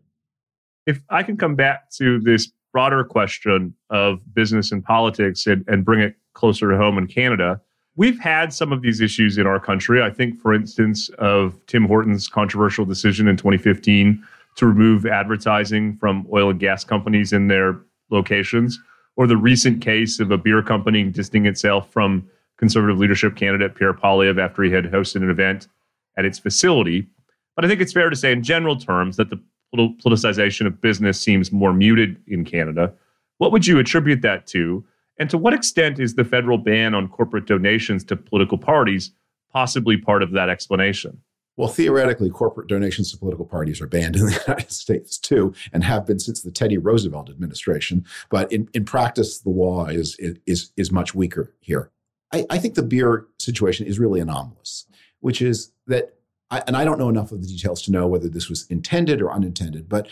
If 0.87 1.01
I 1.09 1.23
can 1.23 1.37
come 1.37 1.55
back 1.55 1.91
to 1.93 2.21
this 2.21 2.53
broader 2.73 3.05
question 3.05 3.75
of 3.91 4.21
business 4.35 4.71
and 4.71 4.85
politics 4.85 5.47
and, 5.47 5.65
and 5.67 5.85
bring 5.85 6.01
it 6.01 6.15
closer 6.35 6.71
to 6.71 6.77
home 6.77 6.99
in 6.99 7.07
Canada, 7.07 7.61
we've 7.97 8.21
had 8.21 8.53
some 8.53 8.73
of 8.73 8.83
these 8.83 9.01
issues 9.01 9.39
in 9.39 9.47
our 9.47 9.59
country. 9.59 10.03
I 10.03 10.11
think, 10.11 10.39
for 10.39 10.53
instance, 10.53 11.09
of 11.19 11.59
Tim 11.67 11.87
Hortons 11.87 12.29
controversial 12.29 12.85
decision 12.85 13.27
in 13.27 13.37
2015 13.37 14.23
to 14.57 14.67
remove 14.67 15.07
advertising 15.07 15.97
from 15.99 16.27
oil 16.33 16.51
and 16.51 16.61
gas 16.61 16.85
companies 16.85 17.33
in 17.33 17.49
their 17.49 17.79
locations, 18.11 18.81
or 19.17 19.27
the 19.27 19.37
recent 19.37 19.81
case 19.81 20.21
of 20.21 20.31
a 20.31 20.39
beer 20.39 20.63
company 20.63 21.05
distancing 21.05 21.47
itself 21.47 21.91
from 21.93 22.29
conservative 22.59 22.99
leadership 22.99 23.37
candidate 23.37 23.75
Pierre 23.75 23.93
Poilievre 23.93 24.43
after 24.43 24.63
he 24.63 24.71
had 24.71 24.85
hosted 24.85 25.17
an 25.17 25.31
event 25.31 25.69
at 26.17 26.25
its 26.25 26.39
facility. 26.39 27.07
But 27.55 27.65
I 27.65 27.69
think 27.69 27.81
it's 27.81 27.93
fair 27.93 28.11
to 28.11 28.17
say, 28.17 28.33
in 28.33 28.43
general 28.43 28.77
terms, 28.77 29.17
that 29.17 29.31
the 29.31 29.41
politicization 29.75 30.67
of 30.67 30.81
business 30.81 31.21
seems 31.21 31.53
more 31.53 31.73
muted 31.73 32.17
in 32.27 32.45
Canada. 32.45 32.93
What 33.39 33.53
would 33.53 33.67
you 33.67 33.79
attribute 33.79 34.23
that 34.23 34.47
to? 34.49 34.85
And 35.19 35.29
to 35.31 35.39
what 35.39 35.55
extent 35.55 35.99
is 35.99 36.15
the 36.15 36.25
federal 36.25 36.59
ban 36.59 36.95
on 36.95 37.09
corporate 37.09 37.47
donations 37.47 38.05
to 38.05 38.17
political 38.17 38.59
parties 38.59 39.11
possibly 39.53 39.97
part 39.97 40.23
of 40.23 40.33
that 40.33 40.49
explanation? 40.49 41.21
Well, 41.57 41.69
theoretically, 41.69 42.29
corporate 42.29 42.69
donations 42.69 43.11
to 43.11 43.19
political 43.19 43.47
parties 43.47 43.81
are 43.81 43.87
banned 43.87 44.17
in 44.17 44.27
the 44.27 44.41
United 44.47 44.71
States 44.71 45.19
too, 45.19 45.55
and 45.73 45.83
have 45.85 46.07
been 46.07 46.19
since 46.19 46.43
the 46.43 46.51
Teddy 46.51 46.79
Roosevelt 46.79 47.31
administration. 47.31 48.05
But 48.29 48.53
in, 48.53 48.69
in 48.75 48.85
practice, 48.85 49.39
the 49.39 49.51
law 49.51 49.87
is, 49.87 50.17
is, 50.47 50.73
is 50.77 50.93
much 50.93 51.15
weaker 51.15 51.55
here. 51.61 51.91
I, 52.33 52.45
I 52.51 52.59
think 52.59 52.75
the 52.75 52.83
beer 52.83 53.27
situation 53.39 53.87
is 53.87 53.99
really 53.99 54.21
anomalous, 54.21 54.87
which 55.21 55.41
is 55.41 55.73
that 55.87 56.15
I, 56.51 56.63
and 56.67 56.77
I 56.77 56.85
don't 56.85 56.99
know 56.99 57.09
enough 57.09 57.33
of 57.33 57.41
the 57.41 57.49
details 57.49 57.83
to 57.83 57.91
know 57.91 58.07
whether 58.07 58.29
this 58.29 58.49
was 58.49 58.67
intended 58.69 59.23
or 59.23 59.33
unintended, 59.33 59.89
but 59.89 60.09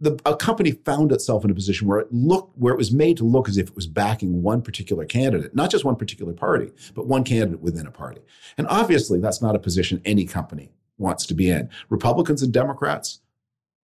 the, 0.00 0.18
a 0.26 0.36
company 0.36 0.72
found 0.72 1.10
itself 1.10 1.44
in 1.44 1.50
a 1.50 1.54
position 1.54 1.86
where 1.86 1.98
it 1.98 2.12
looked 2.12 2.56
where 2.58 2.74
it 2.74 2.76
was 2.76 2.92
made 2.92 3.16
to 3.16 3.24
look 3.24 3.48
as 3.48 3.56
if 3.56 3.68
it 3.68 3.76
was 3.76 3.86
backing 3.86 4.42
one 4.42 4.60
particular 4.60 5.06
candidate, 5.06 5.54
not 5.54 5.70
just 5.70 5.84
one 5.84 5.96
particular 5.96 6.34
party, 6.34 6.70
but 6.94 7.06
one 7.06 7.24
candidate 7.24 7.60
within 7.60 7.86
a 7.86 7.90
party. 7.90 8.20
And 8.58 8.66
obviously, 8.68 9.20
that's 9.20 9.40
not 9.40 9.56
a 9.56 9.58
position 9.58 10.02
any 10.04 10.26
company 10.26 10.70
wants 10.98 11.26
to 11.26 11.34
be 11.34 11.50
in. 11.50 11.68
Republicans 11.88 12.42
and 12.42 12.52
Democrats 12.52 13.20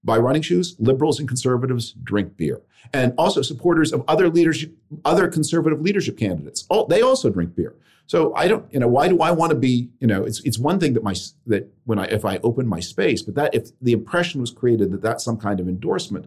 buy 0.03 0.17
running 0.17 0.43
shoes. 0.43 0.77
Liberals 0.79 1.19
and 1.19 1.29
conservatives 1.29 1.93
drink 2.03 2.37
beer, 2.37 2.63
and 2.93 3.13
also 3.19 3.43
supporters 3.43 3.93
of 3.93 4.05
other 4.09 4.29
leadership, 4.29 4.73
other 5.05 5.29
conservative 5.29 5.81
leadership 5.81 6.17
candidates. 6.17 6.67
All, 6.71 6.87
they 6.87 7.03
also 7.03 7.31
drink 7.31 7.55
beer. 7.55 7.75
So 8.07 8.35
I 8.35 8.49
don't, 8.49 8.67
you 8.73 8.81
know, 8.81 8.89
why 8.89 9.07
do 9.07 9.21
I 9.21 9.31
want 9.31 9.51
to 9.51 9.57
be, 9.57 9.89
you 10.01 10.07
know, 10.09 10.25
it's 10.25 10.41
it's 10.41 10.59
one 10.59 10.81
thing 10.81 10.95
that 10.95 11.05
my 11.05 11.15
that 11.47 11.73
when 11.85 11.99
I 11.99 12.07
if 12.07 12.25
I 12.25 12.39
open 12.39 12.67
my 12.67 12.81
space, 12.81 13.23
but 13.23 13.37
that 13.37 13.55
if 13.55 13.69
the 13.81 13.93
impression 13.93 14.41
was 14.41 14.51
created 14.51 14.91
that 14.91 15.03
that's 15.03 15.23
some 15.23 15.37
kind 15.37 15.61
of 15.61 15.69
endorsement, 15.69 16.27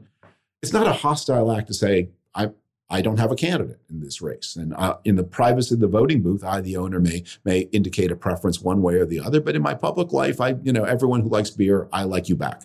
it's 0.62 0.72
not 0.72 0.88
a 0.88 0.94
hostile 0.94 1.52
act 1.52 1.68
to 1.68 1.74
say 1.74 2.10
I 2.34 2.52
I 2.90 3.02
don't 3.02 3.20
have 3.20 3.32
a 3.32 3.36
candidate 3.36 3.80
in 3.90 4.02
this 4.02 4.22
race, 4.22 4.56
and 4.56 4.74
uh, 4.76 4.98
in 5.04 5.16
the 5.16 5.24
privacy 5.24 5.76
of 5.76 5.82
the 5.82 5.88
voting 5.88 6.22
booth, 6.22 6.44
I 6.44 6.62
the 6.62 6.78
owner 6.78 7.00
may 7.00 7.24
may 7.44 7.62
indicate 7.72 8.12
a 8.12 8.16
preference 8.16 8.62
one 8.62 8.82
way 8.82 8.96
or 8.96 9.06
the 9.06 9.20
other, 9.20 9.42
but 9.42 9.56
in 9.56 9.62
my 9.62 9.74
public 9.74 10.12
life, 10.12 10.40
I 10.40 10.56
you 10.64 10.74
know 10.74 10.84
everyone 10.84 11.22
who 11.22 11.30
likes 11.30 11.50
beer, 11.50 11.88
I 11.92 12.04
like 12.04 12.30
you 12.30 12.36
back. 12.36 12.64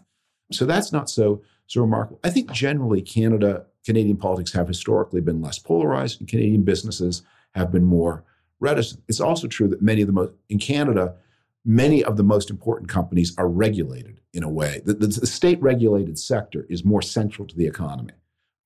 So 0.52 0.66
that's 0.66 0.92
not 0.92 1.08
so 1.08 1.42
so 1.66 1.80
remarkable. 1.80 2.20
I 2.24 2.30
think 2.30 2.50
generally 2.52 3.00
Canada 3.00 3.66
Canadian 3.84 4.18
politics 4.18 4.52
have 4.52 4.68
historically 4.68 5.20
been 5.20 5.40
less 5.40 5.58
polarized, 5.58 6.20
and 6.20 6.28
Canadian 6.28 6.62
businesses 6.62 7.22
have 7.54 7.72
been 7.72 7.84
more 7.84 8.24
reticent. 8.60 9.02
It's 9.08 9.20
also 9.20 9.46
true 9.46 9.68
that 9.68 9.80
many 9.80 10.02
of 10.02 10.08
the 10.08 10.12
most, 10.12 10.32
in 10.50 10.58
Canada, 10.58 11.14
many 11.64 12.04
of 12.04 12.16
the 12.16 12.22
most 12.22 12.50
important 12.50 12.90
companies 12.90 13.34
are 13.38 13.48
regulated 13.48 14.20
in 14.34 14.42
a 14.42 14.48
way. 14.48 14.82
The, 14.84 14.94
the, 14.94 15.06
the 15.06 15.26
state 15.26 15.60
regulated 15.62 16.18
sector 16.18 16.66
is 16.68 16.84
more 16.84 17.02
central 17.02 17.46
to 17.48 17.56
the 17.56 17.66
economy. 17.66 18.12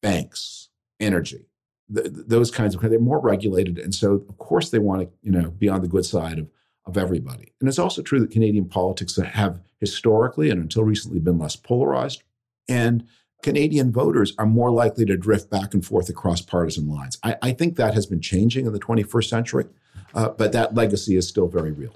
Banks, 0.00 0.70
energy, 1.02 1.46
those 1.88 2.50
kinds 2.50 2.74
of 2.74 2.80
they're 2.80 2.98
more 2.98 3.20
regulated, 3.20 3.78
and 3.78 3.94
so 3.94 4.24
of 4.28 4.38
course 4.38 4.70
they 4.70 4.78
want 4.78 5.02
to 5.02 5.08
you 5.22 5.30
know 5.30 5.50
be 5.50 5.68
on 5.68 5.82
the 5.82 5.88
good 5.88 6.06
side 6.06 6.38
of 6.38 6.48
of 6.86 6.96
everybody. 6.96 7.52
And 7.60 7.68
it's 7.68 7.78
also 7.78 8.02
true 8.02 8.20
that 8.20 8.30
Canadian 8.30 8.68
politics 8.68 9.16
have 9.16 9.60
historically 9.78 10.50
and 10.50 10.60
until 10.60 10.84
recently 10.84 11.20
been 11.20 11.38
less 11.38 11.56
polarized, 11.56 12.22
and 12.68 13.06
Canadian 13.42 13.92
voters 13.92 14.34
are 14.38 14.46
more 14.46 14.70
likely 14.70 15.04
to 15.04 15.16
drift 15.16 15.50
back 15.50 15.74
and 15.74 15.84
forth 15.84 16.08
across 16.08 16.40
partisan 16.40 16.88
lines. 16.88 17.18
I, 17.22 17.36
I 17.42 17.52
think 17.52 17.76
that 17.76 17.94
has 17.94 18.06
been 18.06 18.20
changing 18.20 18.66
in 18.66 18.72
the 18.72 18.78
21st 18.78 19.28
century 19.28 19.66
uh, 20.14 20.28
but 20.30 20.52
that 20.52 20.74
legacy 20.74 21.16
is 21.16 21.26
still 21.26 21.48
very 21.48 21.72
real. 21.72 21.92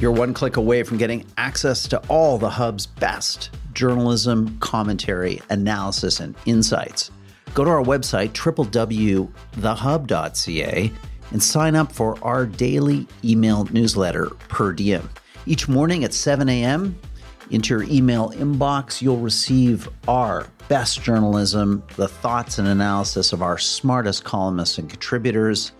You're 0.00 0.12
one 0.12 0.32
click 0.32 0.56
away 0.56 0.82
from 0.82 0.96
getting 0.96 1.26
access 1.36 1.86
to 1.88 1.98
all 2.08 2.38
the 2.38 2.48
Hub's 2.48 2.86
best 2.86 3.50
journalism, 3.72 4.58
commentary, 4.58 5.40
analysis, 5.50 6.20
and 6.20 6.34
insights. 6.46 7.10
Go 7.54 7.64
to 7.64 7.70
our 7.70 7.82
website, 7.82 8.30
www.thehub.ca, 8.32 9.32
and 11.30 11.42
sign 11.42 11.76
up 11.76 11.92
for 11.92 12.18
our 12.22 12.46
daily 12.46 13.06
email 13.24 13.64
newsletter 13.66 14.30
per 14.48 14.72
diem. 14.72 15.08
Each 15.46 15.68
morning 15.68 16.04
at 16.04 16.14
7 16.14 16.48
a.m., 16.48 16.98
into 17.50 17.74
your 17.74 17.82
email 17.84 18.30
inbox, 18.30 19.02
you'll 19.02 19.18
receive 19.18 19.88
our 20.06 20.46
best 20.68 21.02
journalism, 21.02 21.82
the 21.96 22.06
thoughts 22.06 22.58
and 22.58 22.68
analysis 22.68 23.32
of 23.32 23.42
our 23.42 23.58
smartest 23.58 24.22
columnists 24.22 24.78
and 24.78 24.88
contributors, 24.88 25.72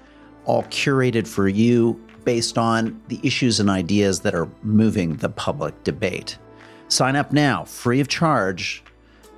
all 0.46 0.64
curated 0.64 1.28
for 1.28 1.46
you 1.48 2.04
based 2.24 2.58
on 2.58 3.00
the 3.08 3.20
issues 3.22 3.60
and 3.60 3.70
ideas 3.70 4.20
that 4.20 4.34
are 4.34 4.48
moving 4.62 5.14
the 5.16 5.28
public 5.28 5.84
debate. 5.84 6.38
Sign 6.90 7.16
up 7.16 7.32
now, 7.32 7.64
free 7.64 8.00
of 8.00 8.08
charge, 8.08 8.82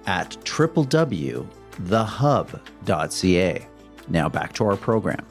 at 0.06 0.30
www.thehub.ca. 0.44 1.46
Now 4.08 4.28
back 4.28 4.52
to 4.54 4.64
our 4.64 4.76
program. 4.76 5.24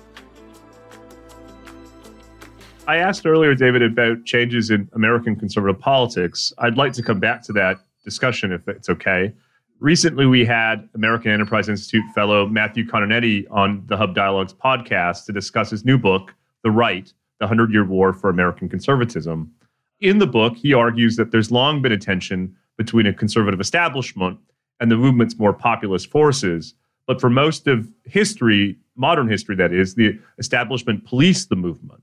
I 2.88 2.98
asked 2.98 3.26
earlier, 3.26 3.54
David, 3.54 3.82
about 3.84 4.24
changes 4.26 4.70
in 4.70 4.90
American 4.94 5.36
conservative 5.36 5.80
politics. 5.80 6.54
I'd 6.58 6.78
like 6.78 6.94
to 6.94 7.04
come 7.04 7.20
back 7.20 7.44
to 7.44 7.54
that 7.54 7.78
discussion 8.04 8.52
if 8.52 8.68
it's 8.68 8.90
okay. 8.90 9.34
Recently, 9.80 10.26
we 10.28 10.46
had 10.46 10.88
American 10.94 11.32
Enterprise 11.32 11.68
Institute 11.68 12.04
fellow 12.14 12.46
Matthew 12.46 12.86
Continetti 12.86 13.46
on 13.50 13.84
the 13.88 13.98
Hub 13.98 14.14
Dialogues 14.14 14.54
podcast 14.54 15.26
to 15.26 15.32
discuss 15.34 15.72
his 15.72 15.84
new 15.86 15.98
book, 15.98 16.36
The 16.64 16.70
Right 16.70 17.12
The 17.40 17.48
Hundred 17.48 17.72
Year 17.72 17.84
War 17.86 18.14
for 18.14 18.30
American 18.30 18.70
Conservatism. 18.70 19.52
In 20.02 20.18
the 20.18 20.28
book, 20.28 20.58
he 20.58 20.74
argues 20.74 21.16
that 21.18 21.32
there's 21.32 21.52
long 21.52 21.82
been 21.82 21.92
a 21.92 21.98
tension 21.98 22.56
between 22.76 23.06
a 23.06 23.14
conservative 23.14 23.62
establishment 23.62 24.40
and 24.80 24.90
the 24.90 24.98
movement's 24.98 25.38
more 25.38 25.54
populist 25.54 26.10
forces. 26.10 26.74
But 27.06 27.22
for 27.22 27.30
most 27.30 27.68
of 27.68 27.88
history, 28.06 28.78
modern 28.96 29.30
history 29.30 29.56
that 29.58 29.72
is, 29.72 29.94
the 29.94 30.20
establishment 30.40 31.06
policed 31.06 31.50
the 31.50 31.56
movement. 31.56 32.02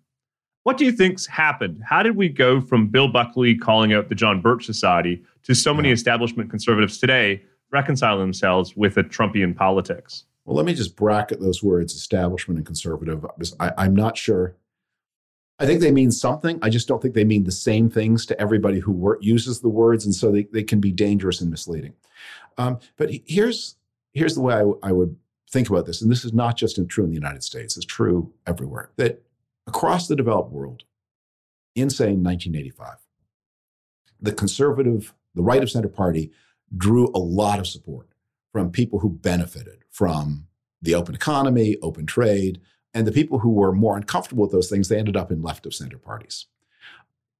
What 0.62 0.76
do 0.76 0.84
you 0.84 0.92
think's 0.92 1.26
happened? 1.26 1.82
How 1.84 2.04
did 2.04 2.14
we 2.14 2.28
go 2.28 2.60
from 2.60 2.86
Bill 2.86 3.08
Buckley 3.08 3.56
calling 3.56 3.92
out 3.92 4.08
the 4.08 4.14
John 4.14 4.40
Birch 4.40 4.64
Society 4.64 5.24
to 5.42 5.54
so 5.54 5.74
many 5.74 5.90
establishment 5.90 6.50
conservatives 6.50 6.98
today 6.98 7.42
reconciling 7.72 8.20
themselves 8.20 8.76
with 8.76 8.96
a 8.96 9.02
Trumpian 9.02 9.56
politics? 9.56 10.24
Well, 10.44 10.56
let 10.56 10.66
me 10.66 10.74
just 10.74 10.94
bracket 10.94 11.40
those 11.40 11.62
words, 11.62 11.94
establishment 11.94 12.58
and 12.58 12.66
conservative. 12.66 13.26
I, 13.58 13.72
I'm 13.76 13.96
not 13.96 14.16
sure. 14.16 14.56
I 15.58 15.66
think 15.66 15.80
they 15.80 15.90
mean 15.90 16.10
something. 16.12 16.58
I 16.62 16.70
just 16.70 16.86
don't 16.86 17.02
think 17.02 17.14
they 17.14 17.24
mean 17.24 17.44
the 17.44 17.52
same 17.52 17.90
things 17.90 18.24
to 18.26 18.40
everybody 18.40 18.78
who 18.78 18.92
wor- 18.92 19.18
uses 19.20 19.60
the 19.60 19.68
words, 19.68 20.04
and 20.04 20.14
so 20.14 20.30
they, 20.30 20.44
they 20.52 20.62
can 20.62 20.80
be 20.80 20.92
dangerous 20.92 21.40
and 21.40 21.50
misleading. 21.50 21.94
Um, 22.56 22.78
but 22.96 23.10
here's 23.26 23.76
here's 24.12 24.34
the 24.34 24.40
way 24.40 24.54
I, 24.54 24.58
w- 24.58 24.78
I 24.82 24.92
would 24.92 25.16
think 25.50 25.68
about 25.68 25.86
this, 25.86 26.00
and 26.00 26.10
this 26.10 26.24
is 26.24 26.32
not 26.32 26.56
just 26.56 26.78
in, 26.78 26.86
true 26.86 27.04
in 27.04 27.10
the 27.10 27.16
United 27.16 27.42
States; 27.42 27.76
it's 27.76 27.86
true 27.86 28.32
everywhere. 28.46 28.90
That 28.96 29.22
across 29.66 30.06
the 30.06 30.16
developed 30.16 30.52
world 30.52 30.84
in, 31.74 31.90
say, 31.90 32.06
1985, 32.06 32.96
the 34.20 34.32
conservative, 34.32 35.12
the 35.34 35.42
right 35.42 35.62
of 35.62 35.70
center 35.70 35.88
party 35.88 36.30
drew 36.76 37.08
a 37.14 37.18
lot 37.18 37.58
of 37.58 37.66
support 37.66 38.08
from 38.52 38.70
people 38.70 39.00
who 39.00 39.10
benefited 39.10 39.84
from 39.90 40.46
the 40.80 40.94
open 40.94 41.14
economy, 41.14 41.76
open 41.82 42.06
trade, 42.06 42.60
and 42.94 43.06
the 43.06 43.12
people 43.12 43.40
who 43.40 43.50
were 43.50 43.72
more 43.72 43.96
uncomfortable 43.96 44.42
with 44.42 44.52
those 44.52 44.68
things, 44.68 44.88
they 44.88 44.98
ended 44.98 45.16
up 45.16 45.30
in 45.30 45.42
left 45.42 45.66
of 45.66 45.74
center 45.74 45.98
parties. 45.98 46.46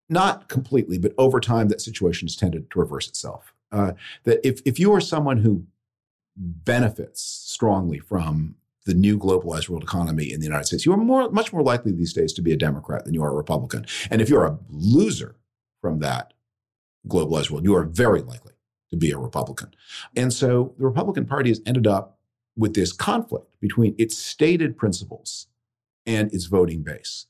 Not 0.08 0.48
completely, 0.48 0.98
but 0.98 1.12
over 1.18 1.40
time, 1.40 1.68
that 1.68 1.80
situation 1.80 2.26
has 2.26 2.36
tended 2.36 2.70
to 2.70 2.78
reverse 2.78 3.08
itself. 3.08 3.54
Uh, 3.70 3.92
that 4.24 4.46
if, 4.46 4.62
if 4.64 4.78
you 4.78 4.92
are 4.94 5.00
someone 5.00 5.38
who 5.38 5.64
benefits 6.36 7.22
strongly 7.22 7.98
from 7.98 8.54
the 8.86 8.94
new 8.94 9.18
globalized 9.18 9.68
world 9.68 9.82
economy 9.82 10.32
in 10.32 10.40
the 10.40 10.46
United 10.46 10.64
States, 10.64 10.86
you 10.86 10.92
are 10.92 10.96
more, 10.96 11.30
much 11.30 11.52
more 11.52 11.62
likely 11.62 11.92
these 11.92 12.14
days 12.14 12.32
to 12.32 12.42
be 12.42 12.52
a 12.52 12.56
Democrat 12.56 13.04
than 13.04 13.12
you 13.12 13.22
are 13.22 13.30
a 13.30 13.36
Republican. 13.36 13.84
And 14.10 14.22
if 14.22 14.30
you're 14.30 14.46
a 14.46 14.58
loser 14.70 15.36
from 15.82 15.98
that 15.98 16.32
globalized 17.06 17.50
world, 17.50 17.64
you 17.64 17.74
are 17.74 17.84
very 17.84 18.22
likely 18.22 18.54
to 18.90 18.96
be 18.96 19.10
a 19.10 19.18
Republican. 19.18 19.74
And 20.16 20.32
so 20.32 20.74
the 20.78 20.86
Republican 20.86 21.26
Party 21.26 21.50
has 21.50 21.60
ended 21.66 21.86
up 21.86 22.17
with 22.58 22.74
this 22.74 22.92
conflict 22.92 23.46
between 23.60 23.94
its 23.96 24.18
stated 24.18 24.76
principles 24.76 25.46
and 26.04 26.32
its 26.34 26.46
voting 26.46 26.82
base. 26.82 27.26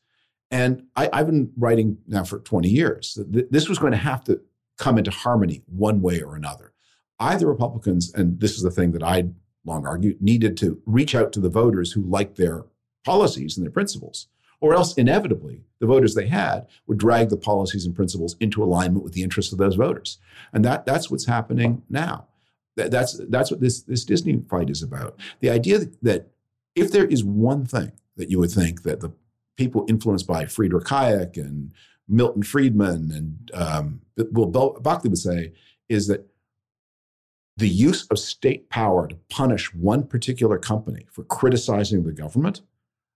And 0.50 0.85
I, 0.97 1.11
have 1.12 1.26
been 1.26 1.52
writing 1.56 1.99
now 2.06 2.25
for 2.25 2.38
20 2.38 2.68
years. 2.68 3.18
This 3.28 3.68
was 3.68 3.78
going 3.78 3.92
to 3.92 3.99
have 3.99 4.25
to 4.25 4.40
come 4.78 4.97
into 4.97 5.11
harmony 5.11 5.62
one 5.66 6.00
way 6.00 6.23
or 6.23 6.35
another. 6.35 6.73
Either 7.20 7.47
Republicans, 7.47 8.12
and 8.14 8.40
this 8.40 8.56
is 8.56 8.62
the 8.62 8.70
thing 8.70 8.92
that 8.92 9.02
I 9.02 9.28
long 9.66 9.87
argued, 9.87 10.23
needed 10.23 10.56
to 10.58 10.80
reach 10.87 11.14
out 11.14 11.32
to 11.32 11.40
the 11.40 11.50
voters 11.50 11.92
who 11.92 12.02
liked 12.02 12.37
their 12.37 12.64
policies 13.04 13.56
and 13.56 13.66
their 13.66 13.73
principles, 13.73 14.28
or 14.61 14.75
else 14.75 14.94
inevitably 14.94 15.64
the 15.80 15.87
voters 15.87 16.14
they 16.14 16.28
had 16.28 16.66
would 16.87 16.99
drag 16.99 17.28
the 17.28 17.37
policies 17.37 17.85
and 17.85 17.94
principles 17.94 18.37
into 18.40 18.62
alignment 18.62 19.04
with 19.04 19.12
the 19.12 19.23
interests 19.23 19.52
of 19.52 19.58
those 19.58 19.75
voters. 19.75 20.18
And 20.52 20.64
that, 20.64 20.87
that's 20.87 21.11
what's 21.11 21.26
happening 21.26 21.82
now. 21.90 22.27
That, 22.78 22.90
that's, 22.90 23.20
that's 23.28 23.50
what 23.50 23.61
this, 23.61 23.82
this 23.82 24.04
Disney 24.04 24.40
fight 24.49 24.70
is 24.70 24.82
about. 24.82 25.18
The 25.40 25.50
idea 25.50 25.80
that 26.02 26.28
if 26.75 26.92
there 26.92 27.06
is 27.06 27.25
one 27.25 27.66
thing 27.66 27.92
that 28.16 28.30
you 28.30 28.38
would 28.38 28.50
think 28.50 28.82
that 28.85 29.00
the 29.00 29.12
people 29.56 29.85
influenced 29.88 30.26
by 30.26 30.47
Friedrich 30.47 30.85
Hayek 30.85 31.37
and 31.37 31.73
Milton 32.08 32.42
Friedman 32.42 33.11
and 33.12 33.50
um, 33.52 34.00
Will 34.32 34.47
Buckley 34.47 35.11
would 35.11 35.18
say 35.18 35.52
is 35.88 36.06
that 36.06 36.26
the 37.56 37.68
use 37.68 38.06
of 38.06 38.18
state 38.18 38.70
power 38.70 39.08
to 39.08 39.16
punish 39.28 39.75
one 39.75 40.06
particular 40.06 40.58
company 40.58 41.06
for 41.11 41.25
criticizing 41.25 42.04
the 42.04 42.12
government 42.12 42.62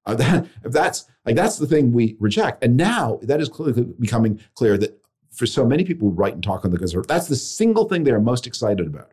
uh, 0.04 0.14
that, 0.16 0.46
that's 0.64 1.06
like 1.24 1.36
that's 1.36 1.58
the 1.58 1.66
thing 1.66 1.92
we 1.92 2.16
reject 2.18 2.62
and 2.62 2.76
now 2.76 3.18
that 3.22 3.40
is 3.40 3.48
clearly 3.48 3.84
becoming 4.00 4.40
clear 4.54 4.76
that 4.76 5.00
for 5.30 5.46
so 5.46 5.64
many 5.64 5.84
people 5.84 6.08
who 6.08 6.14
write 6.14 6.34
and 6.34 6.42
talk 6.42 6.64
on 6.64 6.72
the 6.72 6.78
conservative 6.78 7.08
that's 7.08 7.28
the 7.28 7.36
single 7.36 7.88
thing 7.88 8.02
they're 8.02 8.20
most 8.20 8.46
excited 8.46 8.86
about 8.86 9.12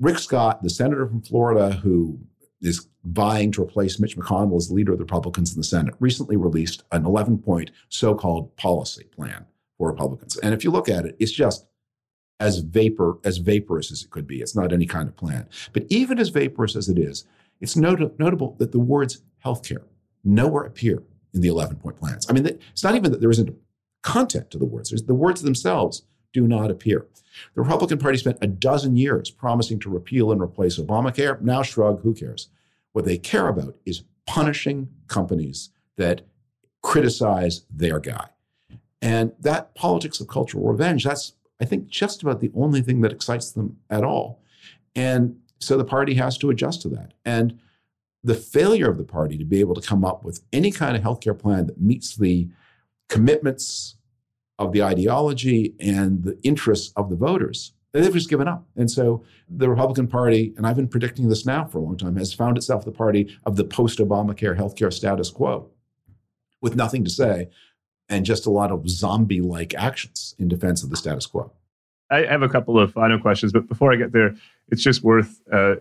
rick 0.00 0.18
scott 0.18 0.62
the 0.62 0.70
senator 0.70 1.06
from 1.06 1.22
florida 1.22 1.72
who 1.72 2.18
is 2.64 2.88
vying 3.04 3.52
to 3.52 3.62
replace 3.62 4.00
Mitch 4.00 4.16
McConnell 4.16 4.56
as 4.56 4.70
leader 4.70 4.92
of 4.92 4.98
the 4.98 5.04
Republicans 5.04 5.52
in 5.52 5.58
the 5.58 5.64
Senate, 5.64 5.94
recently 6.00 6.36
released 6.36 6.82
an 6.92 7.04
11 7.04 7.38
point 7.38 7.70
so 7.90 8.14
called 8.14 8.56
policy 8.56 9.04
plan 9.14 9.44
for 9.76 9.90
Republicans. 9.90 10.38
And 10.38 10.54
if 10.54 10.64
you 10.64 10.70
look 10.70 10.88
at 10.88 11.04
it, 11.04 11.14
it's 11.18 11.30
just 11.30 11.66
as 12.40 12.58
vapor 12.58 13.18
as 13.22 13.38
vaporous 13.38 13.92
as 13.92 14.02
it 14.02 14.10
could 14.10 14.26
be. 14.26 14.40
It's 14.40 14.56
not 14.56 14.72
any 14.72 14.86
kind 14.86 15.08
of 15.08 15.16
plan. 15.16 15.46
But 15.72 15.84
even 15.88 16.18
as 16.18 16.30
vaporous 16.30 16.74
as 16.74 16.88
it 16.88 16.98
is, 16.98 17.26
it's 17.60 17.76
not- 17.76 18.18
notable 18.18 18.56
that 18.58 18.72
the 18.72 18.80
words 18.80 19.22
healthcare 19.44 19.84
nowhere 20.24 20.64
appear 20.64 21.02
in 21.34 21.42
the 21.42 21.48
11 21.48 21.76
point 21.76 21.98
plans. 21.98 22.26
I 22.28 22.32
mean, 22.32 22.46
it's 22.46 22.82
not 22.82 22.94
even 22.94 23.12
that 23.12 23.20
there 23.20 23.30
isn't 23.30 23.54
content 24.02 24.50
to 24.50 24.58
the 24.58 24.64
words, 24.64 24.90
There's, 24.90 25.02
the 25.04 25.14
words 25.14 25.42
themselves 25.42 26.02
do 26.34 26.46
not 26.46 26.70
appear. 26.70 27.06
The 27.54 27.62
Republican 27.62 27.98
Party 27.98 28.18
spent 28.18 28.38
a 28.42 28.46
dozen 28.46 28.96
years 28.96 29.30
promising 29.30 29.78
to 29.80 29.90
repeal 29.90 30.30
and 30.30 30.42
replace 30.42 30.78
Obamacare. 30.78 31.40
Now, 31.40 31.62
shrug, 31.62 32.02
who 32.02 32.12
cares? 32.12 32.48
What 32.92 33.06
they 33.06 33.16
care 33.16 33.48
about 33.48 33.76
is 33.86 34.04
punishing 34.26 34.88
companies 35.08 35.70
that 35.96 36.22
criticize 36.82 37.64
their 37.70 37.98
guy. 37.98 38.28
And 39.00 39.32
that 39.40 39.74
politics 39.74 40.20
of 40.20 40.28
cultural 40.28 40.66
revenge, 40.66 41.04
that's, 41.04 41.32
I 41.60 41.64
think, 41.64 41.88
just 41.88 42.22
about 42.22 42.40
the 42.40 42.52
only 42.54 42.82
thing 42.82 43.00
that 43.00 43.12
excites 43.12 43.52
them 43.52 43.78
at 43.90 44.04
all. 44.04 44.42
And 44.94 45.38
so 45.58 45.76
the 45.76 45.84
party 45.84 46.14
has 46.14 46.38
to 46.38 46.50
adjust 46.50 46.82
to 46.82 46.88
that. 46.90 47.14
And 47.24 47.58
the 48.22 48.34
failure 48.34 48.88
of 48.88 48.96
the 48.96 49.04
party 49.04 49.36
to 49.38 49.44
be 49.44 49.60
able 49.60 49.74
to 49.74 49.86
come 49.86 50.04
up 50.04 50.24
with 50.24 50.42
any 50.52 50.70
kind 50.70 50.96
of 50.96 51.02
healthcare 51.02 51.38
plan 51.38 51.66
that 51.66 51.80
meets 51.80 52.16
the 52.16 52.48
commitments 53.08 53.96
of 54.58 54.72
the 54.72 54.82
ideology 54.82 55.74
and 55.80 56.22
the 56.22 56.38
interests 56.42 56.92
of 56.96 57.10
the 57.10 57.16
voters 57.16 57.72
they've 58.02 58.12
just 58.12 58.28
given 58.28 58.48
up. 58.48 58.66
And 58.76 58.90
so 58.90 59.22
the 59.48 59.68
Republican 59.68 60.08
Party, 60.08 60.52
and 60.56 60.66
I've 60.66 60.76
been 60.76 60.88
predicting 60.88 61.28
this 61.28 61.46
now 61.46 61.64
for 61.64 61.78
a 61.78 61.80
long 61.80 61.96
time, 61.96 62.16
has 62.16 62.32
found 62.34 62.56
itself 62.56 62.84
the 62.84 62.92
party 62.92 63.36
of 63.46 63.56
the 63.56 63.64
post 63.64 63.98
Obamacare 63.98 64.58
healthcare 64.58 64.92
status 64.92 65.30
quo 65.30 65.70
with 66.60 66.76
nothing 66.76 67.04
to 67.04 67.10
say 67.10 67.48
and 68.08 68.26
just 68.26 68.46
a 68.46 68.50
lot 68.50 68.70
of 68.70 68.88
zombie 68.88 69.40
like 69.40 69.74
actions 69.74 70.34
in 70.38 70.48
defense 70.48 70.82
of 70.82 70.90
the 70.90 70.96
status 70.96 71.26
quo. 71.26 71.52
I 72.10 72.26
have 72.26 72.42
a 72.42 72.48
couple 72.48 72.78
of 72.78 72.92
final 72.92 73.18
questions, 73.18 73.52
but 73.52 73.66
before 73.66 73.92
I 73.92 73.96
get 73.96 74.12
there, 74.12 74.34
it's 74.68 74.82
just 74.82 75.02
worth 75.02 75.40
uh, 75.52 75.76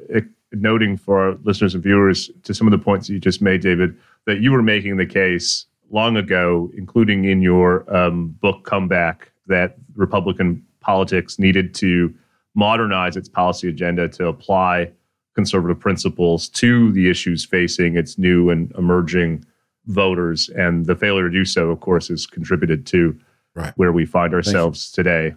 noting 0.52 0.98
for 0.98 1.20
our 1.20 1.38
listeners 1.44 1.74
and 1.74 1.84
viewers 1.84 2.32
to 2.44 2.54
some 2.54 2.68
of 2.68 2.72
the 2.72 2.78
points 2.78 3.08
that 3.08 3.14
you 3.14 3.20
just 3.20 3.42
made, 3.42 3.62
David, 3.62 3.98
that 4.26 4.40
you 4.40 4.52
were 4.52 4.62
making 4.62 4.98
the 4.98 5.06
case 5.06 5.66
long 5.94 6.18
ago, 6.18 6.72
including 6.76 7.26
in 7.26 7.42
your 7.42 7.86
um, 7.96 8.30
book 8.42 8.64
Comeback, 8.64 9.32
that 9.48 9.78
Republican 9.96 10.66
politics 10.82 11.38
needed 11.38 11.74
to 11.76 12.14
modernize 12.56 13.16
its 13.16 13.30
policy 13.30 13.70
agenda 13.70 14.10
to 14.10 14.28
apply 14.28 14.92
conservative 15.36 15.80
principles 15.80 16.50
to 16.50 16.92
the 16.92 17.10
issues 17.10 17.46
facing 17.46 17.96
its 17.96 18.18
new 18.18 18.50
and 18.50 18.72
emerging 18.78 19.46
voters. 19.86 20.50
And 20.50 20.86
the 20.86 20.96
failure 20.96 21.30
to 21.30 21.30
do 21.30 21.46
so, 21.46 21.70
of 21.70 21.80
course, 21.80 22.08
has 22.10 22.26
contributed 22.26 22.86
to 22.88 23.18
right. 23.56 23.74
where 23.76 23.92
we 23.92 24.06
find 24.06 24.34
ourselves 24.34 24.92
today. 24.92 25.34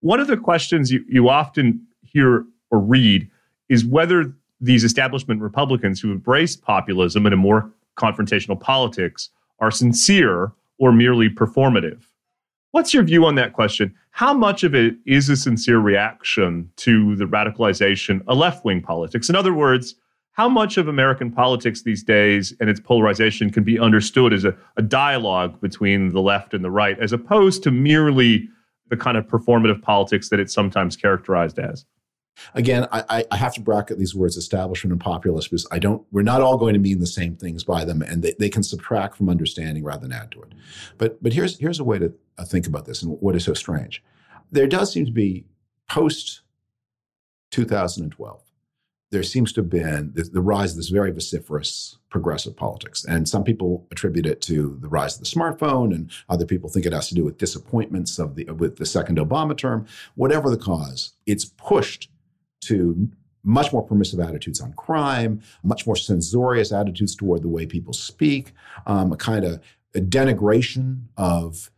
One 0.00 0.20
of 0.20 0.26
the 0.26 0.36
questions 0.36 0.90
you, 0.90 1.04
you 1.08 1.28
often 1.28 1.86
hear 2.02 2.44
or 2.70 2.78
read 2.78 3.28
is 3.68 3.84
whether 3.84 4.34
these 4.60 4.84
establishment 4.84 5.40
Republicans 5.40 6.00
who 6.00 6.12
embrace 6.12 6.56
populism 6.56 7.26
and 7.26 7.32
a 7.32 7.36
more 7.36 7.70
confrontational 7.96 8.58
politics 8.58 9.30
are 9.60 9.70
sincere 9.70 10.52
or 10.78 10.92
merely 10.92 11.28
performative. 11.28 12.02
What's 12.72 12.92
your 12.92 13.04
view 13.04 13.24
on 13.24 13.36
that 13.36 13.52
question? 13.52 13.94
How 14.10 14.34
much 14.34 14.64
of 14.64 14.74
it 14.74 14.96
is 15.06 15.28
a 15.28 15.36
sincere 15.36 15.78
reaction 15.78 16.70
to 16.76 17.14
the 17.16 17.24
radicalization 17.24 18.22
of 18.26 18.36
left 18.36 18.64
wing 18.64 18.82
politics? 18.82 19.28
In 19.28 19.36
other 19.36 19.54
words, 19.54 19.94
how 20.32 20.48
much 20.48 20.76
of 20.76 20.88
American 20.88 21.30
politics 21.30 21.82
these 21.82 22.02
days 22.02 22.52
and 22.58 22.68
its 22.68 22.80
polarization 22.80 23.50
can 23.50 23.62
be 23.62 23.78
understood 23.78 24.32
as 24.32 24.44
a, 24.44 24.56
a 24.76 24.82
dialogue 24.82 25.60
between 25.60 26.08
the 26.08 26.20
left 26.20 26.52
and 26.52 26.64
the 26.64 26.70
right, 26.70 26.98
as 26.98 27.12
opposed 27.12 27.62
to 27.62 27.70
merely 27.70 28.48
the 28.88 28.96
kind 28.96 29.16
of 29.16 29.26
performative 29.28 29.80
politics 29.80 30.28
that 30.30 30.40
it's 30.40 30.52
sometimes 30.52 30.96
characterized 30.96 31.60
as? 31.60 31.84
Again, 32.54 32.86
I, 32.92 33.24
I, 33.30 33.36
have 33.36 33.54
to 33.54 33.60
bracket 33.60 33.98
these 33.98 34.14
words 34.14 34.36
establishment 34.36 34.92
and 34.92 35.00
populist 35.00 35.50
because 35.50 35.66
I 35.70 35.78
don't, 35.78 36.04
we're 36.10 36.22
not 36.22 36.40
all 36.40 36.58
going 36.58 36.74
to 36.74 36.80
mean 36.80 37.00
the 37.00 37.06
same 37.06 37.36
things 37.36 37.64
by 37.64 37.84
them 37.84 38.02
and 38.02 38.22
they, 38.22 38.34
they 38.38 38.48
can 38.48 38.62
subtract 38.62 39.16
from 39.16 39.28
understanding 39.28 39.84
rather 39.84 40.02
than 40.02 40.12
add 40.12 40.30
to 40.32 40.42
it. 40.42 40.52
But, 40.98 41.22
but 41.22 41.32
here's, 41.32 41.58
here's 41.58 41.80
a 41.80 41.84
way 41.84 41.98
to 41.98 42.12
uh, 42.38 42.44
think 42.44 42.66
about 42.66 42.86
this 42.86 43.02
and 43.02 43.18
what 43.20 43.36
is 43.36 43.44
so 43.44 43.54
strange. 43.54 44.02
There 44.50 44.66
does 44.66 44.92
seem 44.92 45.06
to 45.06 45.12
be 45.12 45.46
post 45.88 46.42
2012, 47.50 48.42
there 49.14 49.22
seems 49.22 49.52
to 49.52 49.60
have 49.60 49.70
been 49.70 50.10
the, 50.14 50.24
the, 50.24 50.40
rise 50.40 50.72
of 50.72 50.76
this 50.76 50.88
very 50.88 51.12
vociferous 51.12 51.98
progressive 52.10 52.56
politics. 52.56 53.04
And 53.04 53.28
some 53.28 53.44
people 53.44 53.86
attribute 53.92 54.26
it 54.26 54.42
to 54.42 54.76
the 54.80 54.88
rise 54.88 55.14
of 55.14 55.20
the 55.20 55.30
smartphone, 55.30 55.94
and 55.94 56.10
other 56.28 56.44
people 56.44 56.68
think 56.68 56.84
it 56.84 56.92
has 56.92 57.08
to 57.10 57.14
do 57.14 57.24
with 57.24 57.38
disappointments 57.38 58.18
of 58.18 58.34
the 58.34 58.46
with 58.46 58.76
the 58.76 58.86
second 58.86 59.18
Obama 59.18 59.56
term. 59.56 59.86
Whatever 60.16 60.50
the 60.50 60.56
cause, 60.56 61.12
it's 61.26 61.44
pushed 61.44 62.10
to 62.66 63.08
much 63.44 63.72
more 63.72 63.82
permissive 63.82 64.20
attitudes 64.20 64.60
on 64.60 64.72
crime, 64.72 65.40
much 65.62 65.86
more 65.86 65.96
censorious 65.96 66.72
attitudes 66.72 67.14
toward 67.14 67.42
the 67.42 67.48
way 67.48 67.66
people 67.66 67.92
speak, 67.92 68.52
um, 68.86 69.12
a 69.12 69.16
kind 69.16 69.44
of 69.44 69.62
a 69.94 70.00
denigration 70.00 71.02
of 71.16 71.70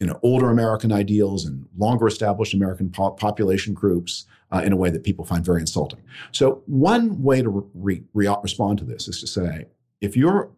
you 0.00 0.06
know 0.06 0.18
older 0.22 0.50
American 0.50 0.92
ideals 0.92 1.44
and 1.44 1.66
longer 1.76 2.06
established 2.06 2.54
American 2.54 2.90
po- 2.90 3.10
population 3.10 3.74
groups 3.74 4.26
uh, 4.52 4.62
in 4.64 4.72
a 4.72 4.76
way 4.76 4.90
that 4.90 5.04
people 5.04 5.24
find 5.24 5.44
very 5.44 5.60
insulting. 5.60 6.00
So 6.32 6.62
one 6.66 7.22
way 7.22 7.42
to 7.42 7.48
re- 7.74 8.02
re- 8.14 8.36
respond 8.42 8.78
to 8.78 8.84
this 8.84 9.08
is 9.08 9.20
to 9.20 9.26
say, 9.26 9.66
if 10.00 10.16
you're 10.16 10.50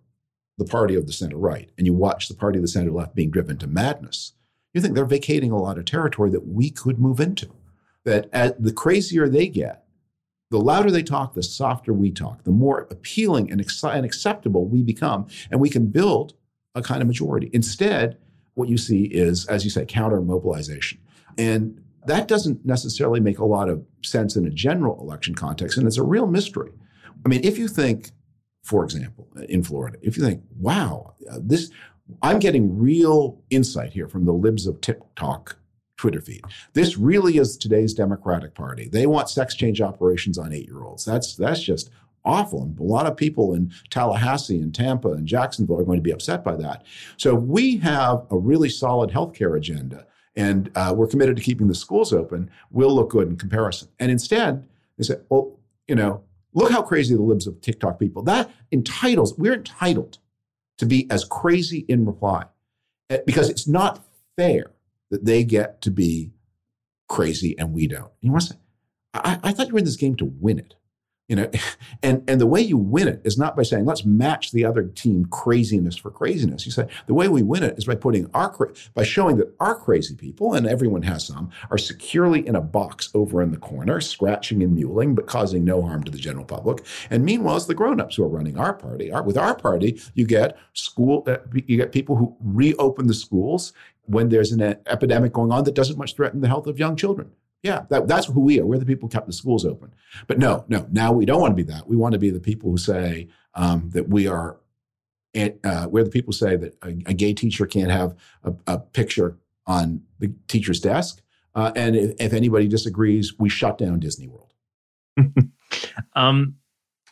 the 0.58 0.64
party 0.66 0.94
of 0.94 1.06
the 1.06 1.12
center 1.12 1.38
right 1.38 1.70
and 1.78 1.86
you 1.86 1.94
watch 1.94 2.28
the 2.28 2.34
party 2.34 2.58
of 2.58 2.62
the 2.62 2.68
center 2.68 2.90
left 2.90 3.14
being 3.14 3.30
driven 3.30 3.56
to 3.58 3.66
madness, 3.66 4.34
you 4.74 4.80
think 4.80 4.94
they're 4.94 5.06
vacating 5.06 5.50
a 5.50 5.58
lot 5.58 5.78
of 5.78 5.86
territory 5.86 6.30
that 6.30 6.46
we 6.46 6.70
could 6.70 6.98
move 6.98 7.18
into 7.18 7.50
that 8.04 8.28
as 8.32 8.52
the 8.58 8.72
crazier 8.72 9.28
they 9.28 9.48
get, 9.48 9.84
the 10.50 10.58
louder 10.58 10.90
they 10.90 11.02
talk, 11.02 11.34
the 11.34 11.42
softer 11.42 11.92
we 11.92 12.10
talk, 12.10 12.42
the 12.44 12.50
more 12.50 12.88
appealing 12.90 13.50
and, 13.50 13.60
ex- 13.60 13.84
and 13.84 14.04
acceptable 14.04 14.66
we 14.66 14.82
become, 14.82 15.26
and 15.50 15.60
we 15.60 15.70
can 15.70 15.86
build 15.86 16.34
a 16.74 16.82
kind 16.82 17.02
of 17.02 17.06
majority. 17.06 17.50
Instead, 17.52 18.18
what 18.54 18.68
you 18.68 18.76
see 18.76 19.04
is, 19.04 19.46
as 19.46 19.64
you 19.64 19.70
say, 19.70 19.84
counter 19.84 20.20
mobilization. 20.20 20.98
And 21.38 21.80
that 22.06 22.26
doesn't 22.26 22.64
necessarily 22.64 23.20
make 23.20 23.38
a 23.38 23.44
lot 23.44 23.68
of 23.68 23.84
sense 24.02 24.36
in 24.36 24.46
a 24.46 24.50
general 24.50 25.00
election 25.00 25.34
context, 25.34 25.78
and 25.78 25.86
it's 25.86 25.98
a 25.98 26.02
real 26.02 26.26
mystery. 26.26 26.72
I 27.24 27.28
mean, 27.28 27.44
if 27.44 27.58
you 27.58 27.68
think, 27.68 28.10
for 28.64 28.82
example, 28.84 29.28
in 29.48 29.62
Florida, 29.62 29.98
if 30.02 30.16
you 30.16 30.24
think, 30.24 30.42
wow, 30.58 31.14
this, 31.38 31.70
I'm 32.22 32.38
getting 32.38 32.78
real 32.78 33.40
insight 33.50 33.92
here 33.92 34.08
from 34.08 34.24
the 34.24 34.32
libs 34.32 34.66
of 34.66 34.80
TikTok 34.80 35.56
Twitter 36.00 36.22
feed. 36.22 36.42
This 36.72 36.96
really 36.96 37.36
is 37.36 37.58
today's 37.58 37.92
Democratic 37.92 38.54
Party. 38.54 38.88
They 38.88 39.06
want 39.06 39.28
sex 39.28 39.54
change 39.54 39.82
operations 39.82 40.38
on 40.38 40.50
eight 40.50 40.64
year 40.64 40.82
olds. 40.82 41.04
That's 41.04 41.36
that's 41.36 41.62
just 41.62 41.90
awful. 42.24 42.62
And 42.62 42.78
a 42.78 42.82
lot 42.82 43.04
of 43.04 43.18
people 43.18 43.52
in 43.52 43.70
Tallahassee 43.90 44.62
and 44.62 44.74
Tampa 44.74 45.10
and 45.10 45.26
Jacksonville 45.26 45.78
are 45.78 45.84
going 45.84 45.98
to 45.98 46.02
be 46.02 46.10
upset 46.10 46.42
by 46.42 46.56
that. 46.56 46.84
So 47.18 47.34
we 47.34 47.76
have 47.78 48.26
a 48.30 48.38
really 48.38 48.70
solid 48.70 49.10
healthcare 49.10 49.58
agenda 49.58 50.06
and 50.34 50.70
uh, 50.74 50.94
we're 50.96 51.06
committed 51.06 51.36
to 51.36 51.42
keeping 51.42 51.68
the 51.68 51.74
schools 51.74 52.14
open. 52.14 52.50
We'll 52.70 52.94
look 52.94 53.10
good 53.10 53.28
in 53.28 53.36
comparison. 53.36 53.88
And 53.98 54.10
instead, 54.10 54.66
they 54.96 55.04
say, 55.04 55.16
well, 55.28 55.58
you 55.86 55.96
know, 55.96 56.22
look 56.54 56.70
how 56.72 56.80
crazy 56.80 57.14
the 57.14 57.20
libs 57.20 57.46
of 57.46 57.60
TikTok 57.60 57.98
people. 57.98 58.22
That 58.22 58.50
entitles, 58.72 59.36
we're 59.36 59.54
entitled 59.54 60.16
to 60.78 60.86
be 60.86 61.06
as 61.10 61.26
crazy 61.26 61.84
in 61.88 62.06
reply 62.06 62.46
eh, 63.10 63.18
because 63.26 63.50
it's 63.50 63.68
not 63.68 64.02
fair 64.38 64.70
that 65.10 65.24
they 65.24 65.44
get 65.44 65.82
to 65.82 65.90
be 65.90 66.32
crazy 67.08 67.58
and 67.58 67.72
we 67.72 67.86
don't. 67.86 68.02
And 68.02 68.10
you 68.22 68.32
want 68.32 68.44
to 68.44 68.52
say, 68.54 68.58
I, 69.14 69.38
I 69.42 69.52
thought 69.52 69.68
you 69.68 69.72
were 69.74 69.78
in 69.80 69.84
this 69.84 69.96
game 69.96 70.16
to 70.16 70.24
win 70.24 70.58
it 70.58 70.74
you 71.30 71.36
know? 71.36 71.50
And 72.02 72.24
and 72.28 72.40
the 72.40 72.46
way 72.46 72.62
you 72.62 72.78
win 72.78 73.08
it 73.08 73.20
is 73.24 73.36
not 73.36 73.54
by 73.56 73.62
saying 73.62 73.84
let's 73.84 74.06
match 74.06 74.52
the 74.52 74.64
other 74.64 74.84
team 74.84 75.26
craziness 75.26 75.96
for 75.96 76.10
craziness. 76.10 76.64
You 76.64 76.72
say 76.72 76.86
the 77.06 77.12
way 77.12 77.28
we 77.28 77.42
win 77.42 77.62
it 77.62 77.76
is 77.76 77.84
by 77.84 77.94
putting 77.94 78.30
our 78.32 78.72
by 78.94 79.02
showing 79.02 79.36
that 79.36 79.54
our 79.60 79.74
crazy 79.74 80.14
people 80.14 80.54
and 80.54 80.66
everyone 80.66 81.02
has 81.02 81.26
some 81.26 81.50
are 81.70 81.76
securely 81.76 82.46
in 82.46 82.56
a 82.56 82.60
box 82.62 83.10
over 83.12 83.42
in 83.42 83.50
the 83.50 83.58
corner 83.58 84.00
scratching 84.00 84.62
and 84.62 84.76
mewling 84.76 85.14
but 85.14 85.26
causing 85.26 85.62
no 85.62 85.82
harm 85.82 86.02
to 86.04 86.10
the 86.10 86.16
general 86.16 86.46
public. 86.46 86.86
And 87.10 87.22
meanwhile 87.22 87.56
it's 87.56 87.66
the 87.66 87.74
grown-ups 87.74 88.16
who 88.16 88.24
are 88.24 88.28
running 88.28 88.56
our 88.56 88.72
party. 88.72 89.12
Our, 89.12 89.22
with 89.22 89.36
our 89.36 89.54
party 89.54 90.00
you 90.14 90.24
get 90.24 90.56
school 90.72 91.24
uh, 91.26 91.36
you 91.52 91.76
get 91.76 91.92
people 91.92 92.16
who 92.16 92.34
reopen 92.40 93.08
the 93.08 93.14
schools 93.14 93.74
when 94.04 94.28
there's 94.28 94.52
an 94.52 94.60
epidemic 94.86 95.32
going 95.32 95.52
on 95.52 95.64
that 95.64 95.74
doesn't 95.74 95.98
much 95.98 96.16
threaten 96.16 96.40
the 96.40 96.48
health 96.48 96.66
of 96.66 96.78
young 96.78 96.96
children 96.96 97.30
yeah, 97.62 97.82
that, 97.90 98.08
that's 98.08 98.26
who 98.26 98.40
we 98.40 98.58
are. 98.60 98.66
We're 98.66 98.78
the 98.78 98.86
people 98.86 99.08
who 99.08 99.12
kept 99.12 99.26
the 99.26 99.32
schools 99.32 99.66
open. 99.66 99.92
But 100.26 100.38
no, 100.38 100.64
no, 100.68 100.86
now 100.90 101.12
we 101.12 101.26
don't 101.26 101.40
want 101.40 101.52
to 101.52 101.56
be 101.56 101.70
that. 101.70 101.86
We 101.86 101.96
want 101.96 102.12
to 102.14 102.18
be 102.18 102.30
the 102.30 102.40
people 102.40 102.70
who 102.70 102.78
say 102.78 103.28
um, 103.54 103.90
that 103.90 104.08
we 104.08 104.26
are, 104.26 104.58
uh, 105.36 105.86
we're 105.90 106.04
the 106.04 106.10
people 106.10 106.32
say 106.32 106.56
that 106.56 106.76
a, 106.82 106.88
a 107.06 107.14
gay 107.14 107.34
teacher 107.34 107.66
can't 107.66 107.90
have 107.90 108.16
a, 108.44 108.54
a, 108.66 108.78
picture 108.78 109.38
on 109.66 110.02
the 110.18 110.32
teacher's 110.48 110.80
desk. 110.80 111.22
Uh, 111.54 111.70
and 111.76 111.96
if, 111.96 112.14
if, 112.18 112.32
anybody 112.32 112.66
disagrees, 112.66 113.38
we 113.38 113.48
shut 113.48 113.76
down 113.76 114.00
Disney 114.00 114.26
World. 114.26 114.54
um, 116.14 116.56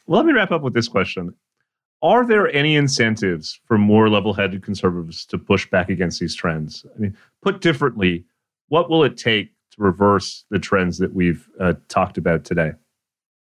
well, 0.07 0.21
let 0.21 0.27
me 0.27 0.33
wrap 0.33 0.51
up 0.51 0.63
with 0.63 0.75
this 0.75 0.89
question. 0.89 1.35
Are 2.03 2.25
there 2.25 2.55
any 2.55 2.77
incentives 2.77 3.61
for 3.67 3.77
more 3.77 4.09
level 4.09 4.33
headed 4.33 4.63
conservatives 4.63 5.27
to 5.27 5.39
push 5.39 5.69
back 5.69 5.89
against 5.89 6.21
these 6.21 6.35
trends? 6.35 6.87
I 6.95 6.99
mean, 6.99 7.17
put 7.43 7.61
differently, 7.61 8.25
what 8.69 8.89
will 8.89 9.03
it 9.03 9.17
take 9.17 9.51
to 9.73 9.83
reverse 9.83 10.45
the 10.51 10.61
trends 10.61 10.99
that 10.99 11.13
we've 11.13 11.49
uh, 11.59 11.75
talked 11.89 12.17
about 12.17 12.45
today? 12.45 12.73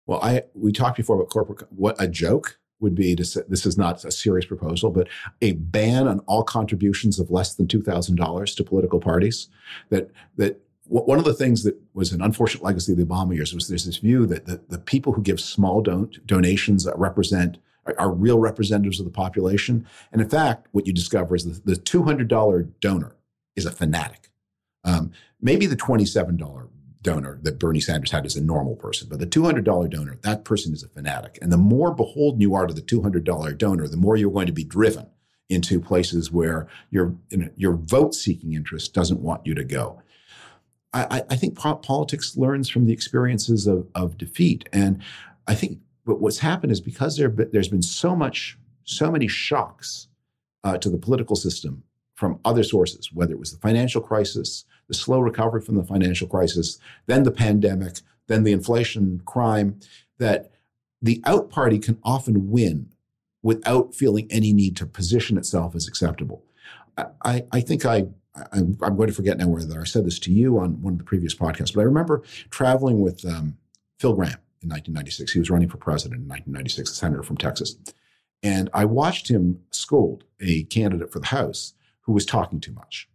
Well, 0.06 0.20
I 0.22 0.42
we 0.54 0.72
talked 0.72 0.96
before 0.96 1.16
about 1.16 1.28
corporate. 1.30 1.70
What 1.70 1.96
a 1.98 2.08
joke 2.08 2.58
would 2.80 2.94
be 2.94 3.14
to 3.14 3.24
say 3.24 3.42
this 3.46 3.66
is 3.66 3.76
not 3.76 4.02
a 4.04 4.10
serious 4.10 4.46
proposal, 4.46 4.90
but 4.90 5.08
a 5.42 5.52
ban 5.52 6.08
on 6.08 6.20
all 6.20 6.42
contributions 6.42 7.20
of 7.20 7.30
less 7.30 7.54
than 7.54 7.68
two 7.68 7.82
thousand 7.82 8.16
dollars 8.16 8.54
to 8.54 8.64
political 8.64 9.00
parties. 9.00 9.48
That 9.90 10.10
that 10.36 10.60
one 10.86 11.18
of 11.18 11.24
the 11.24 11.34
things 11.34 11.62
that 11.62 11.78
was 11.94 12.12
an 12.12 12.22
unfortunate 12.22 12.64
legacy 12.64 12.92
of 12.92 12.98
the 12.98 13.04
Obama 13.04 13.34
years 13.36 13.54
was 13.54 13.68
there's 13.68 13.84
this 13.84 13.98
view 13.98 14.26
that 14.26 14.46
the, 14.46 14.60
the 14.68 14.78
people 14.78 15.12
who 15.12 15.22
give 15.22 15.40
small 15.40 15.82
don- 15.82 16.10
donations 16.26 16.88
represent 16.96 17.58
are, 17.86 18.12
real 18.12 18.38
representatives 18.38 18.98
of 18.98 19.06
the 19.06 19.10
population. 19.10 19.86
And 20.12 20.20
in 20.20 20.28
fact, 20.28 20.68
what 20.72 20.86
you 20.86 20.92
discover 20.92 21.34
is 21.34 21.44
the, 21.44 21.74
the 21.74 21.80
$200 21.80 22.72
donor 22.80 23.16
is 23.56 23.66
a 23.66 23.70
fanatic. 23.70 24.30
Um, 24.84 25.12
maybe 25.40 25.66
the 25.66 25.76
$27 25.76 26.68
donor 27.02 27.38
that 27.42 27.58
Bernie 27.58 27.80
Sanders 27.80 28.10
had 28.10 28.26
is 28.26 28.36
a 28.36 28.42
normal 28.42 28.76
person, 28.76 29.08
but 29.08 29.18
the 29.18 29.26
$200 29.26 29.90
donor, 29.90 30.18
that 30.22 30.44
person 30.44 30.72
is 30.72 30.82
a 30.82 30.88
fanatic. 30.88 31.38
And 31.40 31.52
the 31.52 31.56
more 31.56 31.94
beholden 31.94 32.40
you 32.40 32.54
are 32.54 32.66
to 32.66 32.74
the 32.74 32.82
$200 32.82 33.56
donor, 33.56 33.88
the 33.88 33.96
more 33.96 34.16
you're 34.16 34.30
going 34.30 34.46
to 34.46 34.52
be 34.52 34.64
driven 34.64 35.06
into 35.48 35.80
places 35.80 36.30
where 36.30 36.68
your, 36.90 37.14
your 37.56 37.74
vote 37.74 38.14
seeking 38.14 38.52
interest 38.52 38.94
doesn't 38.94 39.20
want 39.20 39.46
you 39.46 39.54
to 39.54 39.64
go. 39.64 40.00
I, 40.92 41.22
I 41.30 41.36
think 41.36 41.56
politics 41.56 42.36
learns 42.36 42.68
from 42.68 42.86
the 42.86 42.92
experiences 42.92 43.66
of, 43.66 43.86
of 43.94 44.18
defeat. 44.18 44.68
And 44.72 45.00
I 45.46 45.54
think 45.54 45.78
what's 46.14 46.38
happened 46.38 46.72
is 46.72 46.80
because 46.80 47.16
there, 47.16 47.28
there's 47.28 47.68
been 47.68 47.82
so 47.82 48.16
much, 48.16 48.58
so 48.84 49.10
many 49.10 49.28
shocks 49.28 50.08
uh, 50.64 50.78
to 50.78 50.90
the 50.90 50.98
political 50.98 51.36
system 51.36 51.82
from 52.14 52.38
other 52.44 52.62
sources, 52.62 53.10
whether 53.12 53.32
it 53.32 53.38
was 53.38 53.52
the 53.52 53.60
financial 53.60 54.02
crisis, 54.02 54.64
the 54.88 54.94
slow 54.94 55.20
recovery 55.20 55.60
from 55.60 55.76
the 55.76 55.84
financial 55.84 56.28
crisis, 56.28 56.78
then 57.06 57.22
the 57.22 57.30
pandemic, 57.30 58.00
then 58.26 58.44
the 58.44 58.52
inflation 58.52 59.22
crime, 59.24 59.80
that 60.18 60.50
the 61.00 61.22
out 61.24 61.48
party 61.50 61.78
can 61.78 61.98
often 62.02 62.50
win 62.50 62.90
without 63.42 63.94
feeling 63.94 64.26
any 64.30 64.52
need 64.52 64.76
to 64.76 64.84
position 64.84 65.38
itself 65.38 65.74
as 65.74 65.88
acceptable. 65.88 66.44
I, 67.24 67.44
I 67.52 67.60
think 67.60 67.86
I, 67.86 68.08
I'm, 68.52 68.76
I'm, 68.82 68.96
going 68.96 69.08
to 69.08 69.14
forget 69.14 69.38
now 69.38 69.48
whether 69.48 69.80
I 69.80 69.84
said 69.84 70.04
this 70.04 70.18
to 70.20 70.32
you 70.32 70.58
on 70.58 70.82
one 70.82 70.92
of 70.94 70.98
the 70.98 71.04
previous 71.04 71.34
podcasts, 71.34 71.72
but 71.72 71.80
I 71.80 71.84
remember 71.84 72.22
traveling 72.50 73.00
with 73.00 73.24
um, 73.24 73.56
Phil 73.98 74.12
Gramm 74.12 74.36
in 74.62 74.68
1996. 74.68 75.32
He 75.32 75.38
was 75.38 75.50
running 75.50 75.68
for 75.68 75.78
president 75.78 76.22
in 76.22 76.28
1996, 76.28 76.90
a 76.90 76.94
senator 76.94 77.22
from 77.22 77.36
Texas. 77.36 77.76
And 78.42 78.70
I 78.72 78.84
watched 78.84 79.28
him 79.28 79.60
scold 79.70 80.24
a 80.40 80.64
candidate 80.64 81.12
for 81.12 81.18
the 81.18 81.26
House 81.26 81.74
who 82.02 82.12
was 82.12 82.24
talking 82.24 82.60
too 82.60 82.72
much. 82.72 83.08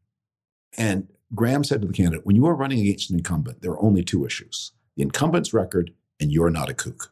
And 0.77 1.08
Gramm 1.34 1.63
said 1.63 1.81
to 1.81 1.88
the 1.88 1.93
candidate, 1.93 2.25
when 2.25 2.36
you 2.36 2.45
are 2.45 2.55
running 2.55 2.79
against 2.79 3.10
an 3.10 3.17
incumbent, 3.17 3.62
there 3.62 3.71
are 3.71 3.81
only 3.81 4.03
two 4.03 4.25
issues 4.25 4.71
the 4.95 5.03
incumbent's 5.03 5.53
record 5.53 5.91
and 6.21 6.31
you're 6.31 6.49
not 6.49 6.69
a 6.69 6.73
kook. 6.73 7.12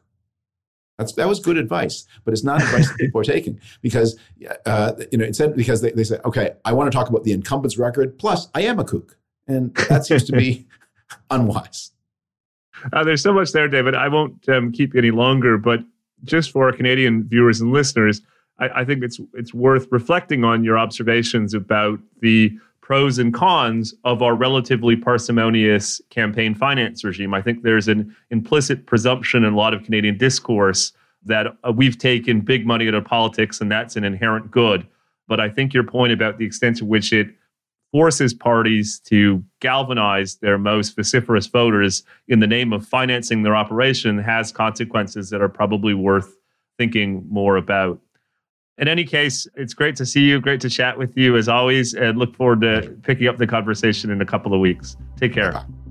That's, 0.98 1.12
that 1.14 1.28
was 1.28 1.40
good 1.40 1.58
advice, 1.58 2.06
but 2.24 2.32
it's 2.32 2.44
not 2.44 2.62
advice 2.62 2.88
that 2.88 2.98
people 2.98 3.20
are 3.20 3.24
taking 3.24 3.60
because, 3.82 4.18
uh, 4.64 4.92
you 5.10 5.18
know, 5.18 5.24
instead, 5.24 5.54
because 5.54 5.80
they, 5.82 5.90
they 5.90 6.04
say, 6.04 6.18
okay, 6.24 6.52
I 6.64 6.72
want 6.72 6.90
to 6.90 6.96
talk 6.96 7.08
about 7.08 7.24
the 7.24 7.32
incumbent's 7.32 7.76
record, 7.76 8.18
plus 8.18 8.48
I 8.54 8.62
am 8.62 8.78
a 8.78 8.84
kook. 8.84 9.18
And 9.46 9.74
that 9.88 10.06
seems 10.06 10.24
to 10.24 10.32
be 10.32 10.66
unwise. 11.30 11.90
Uh, 12.92 13.04
there's 13.04 13.22
so 13.22 13.32
much 13.32 13.52
there, 13.52 13.68
David. 13.68 13.94
I 13.94 14.08
won't 14.08 14.48
um, 14.48 14.72
keep 14.72 14.94
you 14.94 14.98
any 14.98 15.10
longer, 15.10 15.58
but 15.58 15.80
just 16.24 16.50
for 16.50 16.64
our 16.66 16.72
Canadian 16.72 17.24
viewers 17.28 17.60
and 17.60 17.72
listeners, 17.72 18.22
I, 18.58 18.68
I 18.80 18.84
think 18.84 19.02
it's 19.02 19.20
it's 19.34 19.54
worth 19.54 19.86
reflecting 19.90 20.44
on 20.44 20.64
your 20.64 20.78
observations 20.78 21.54
about 21.54 21.98
the 22.20 22.56
pros 22.80 23.18
and 23.18 23.32
cons 23.32 23.94
of 24.04 24.22
our 24.22 24.34
relatively 24.34 24.94
parsimonious 24.94 26.02
campaign 26.10 26.54
finance 26.54 27.02
regime. 27.02 27.32
I 27.32 27.40
think 27.40 27.62
there's 27.62 27.88
an 27.88 28.14
implicit 28.30 28.84
presumption 28.84 29.42
in 29.42 29.54
a 29.54 29.56
lot 29.56 29.72
of 29.72 29.82
Canadian 29.84 30.18
discourse 30.18 30.92
that 31.24 31.46
uh, 31.66 31.72
we've 31.72 31.96
taken 31.96 32.42
big 32.42 32.66
money 32.66 32.86
out 32.86 32.92
of 32.92 33.06
politics 33.06 33.62
and 33.62 33.72
that's 33.72 33.96
an 33.96 34.04
inherent 34.04 34.50
good. 34.50 34.86
But 35.26 35.40
I 35.40 35.48
think 35.48 35.72
your 35.72 35.84
point 35.84 36.12
about 36.12 36.36
the 36.36 36.44
extent 36.44 36.76
to 36.76 36.84
which 36.84 37.10
it 37.10 37.28
forces 37.94 38.34
parties 38.34 38.98
to 38.98 39.40
galvanize 39.60 40.34
their 40.38 40.58
most 40.58 40.96
vociferous 40.96 41.46
voters 41.46 42.02
in 42.26 42.40
the 42.40 42.46
name 42.46 42.72
of 42.72 42.84
financing 42.84 43.44
their 43.44 43.54
operation 43.54 44.18
has 44.18 44.50
consequences 44.50 45.30
that 45.30 45.40
are 45.40 45.48
probably 45.48 45.94
worth 45.94 46.34
thinking 46.76 47.24
more 47.30 47.56
about. 47.56 48.00
In 48.78 48.88
any 48.88 49.04
case, 49.04 49.46
it's 49.54 49.74
great 49.74 49.94
to 49.94 50.04
see 50.04 50.22
you. 50.22 50.40
Great 50.40 50.60
to 50.62 50.68
chat 50.68 50.98
with 50.98 51.16
you 51.16 51.36
as 51.36 51.48
always, 51.48 51.94
and 51.94 52.18
look 52.18 52.34
forward 52.34 52.62
to 52.62 52.98
picking 53.04 53.28
up 53.28 53.38
the 53.38 53.46
conversation 53.46 54.10
in 54.10 54.20
a 54.20 54.26
couple 54.26 54.52
of 54.52 54.58
weeks. 54.58 54.96
Take 55.16 55.32
care. 55.32 55.52
Bye-bye. 55.52 55.83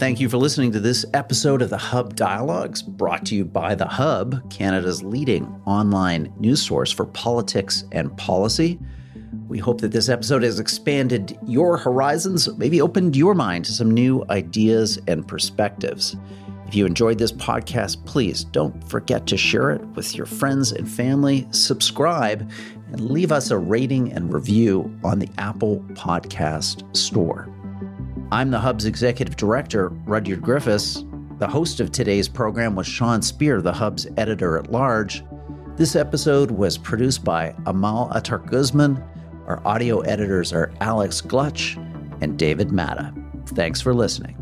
Thank 0.00 0.18
you 0.18 0.30
for 0.30 0.38
listening 0.38 0.72
to 0.72 0.80
this 0.80 1.04
episode 1.12 1.60
of 1.60 1.68
the 1.68 1.76
Hub 1.76 2.16
Dialogues, 2.16 2.80
brought 2.80 3.26
to 3.26 3.34
you 3.34 3.44
by 3.44 3.74
The 3.74 3.86
Hub, 3.86 4.48
Canada's 4.48 5.02
leading 5.02 5.44
online 5.66 6.32
news 6.38 6.62
source 6.62 6.90
for 6.90 7.04
politics 7.04 7.84
and 7.92 8.16
policy. 8.16 8.78
We 9.46 9.58
hope 9.58 9.82
that 9.82 9.92
this 9.92 10.08
episode 10.08 10.42
has 10.42 10.58
expanded 10.58 11.38
your 11.46 11.76
horizons, 11.76 12.48
maybe 12.56 12.80
opened 12.80 13.14
your 13.14 13.34
mind 13.34 13.66
to 13.66 13.72
some 13.72 13.90
new 13.90 14.24
ideas 14.30 14.98
and 15.06 15.28
perspectives. 15.28 16.16
If 16.66 16.74
you 16.74 16.86
enjoyed 16.86 17.18
this 17.18 17.32
podcast, 17.32 18.02
please 18.06 18.44
don't 18.44 18.82
forget 18.88 19.26
to 19.26 19.36
share 19.36 19.70
it 19.70 19.86
with 19.88 20.16
your 20.16 20.24
friends 20.24 20.72
and 20.72 20.90
family, 20.90 21.46
subscribe, 21.50 22.50
and 22.90 23.10
leave 23.10 23.32
us 23.32 23.50
a 23.50 23.58
rating 23.58 24.12
and 24.14 24.32
review 24.32 24.98
on 25.04 25.18
the 25.18 25.28
Apple 25.36 25.80
Podcast 25.92 26.96
Store. 26.96 27.50
I'm 28.32 28.52
the 28.52 28.60
Hub's 28.60 28.84
executive 28.84 29.34
director, 29.34 29.88
Rudyard 29.88 30.40
Griffiths. 30.40 31.04
The 31.38 31.48
host 31.48 31.80
of 31.80 31.90
today's 31.90 32.28
program 32.28 32.76
was 32.76 32.86
Sean 32.86 33.22
Speer, 33.22 33.60
the 33.60 33.72
Hub's 33.72 34.06
editor 34.16 34.56
at 34.56 34.70
large. 34.70 35.24
This 35.76 35.96
episode 35.96 36.52
was 36.52 36.78
produced 36.78 37.24
by 37.24 37.56
Amal 37.66 38.08
Atar 38.10 38.46
Guzman. 38.46 39.02
Our 39.48 39.60
audio 39.66 39.98
editors 40.02 40.52
are 40.52 40.72
Alex 40.80 41.20
Glutch 41.20 41.76
and 42.20 42.38
David 42.38 42.70
Matta. 42.70 43.12
Thanks 43.46 43.80
for 43.80 43.92
listening. 43.92 44.39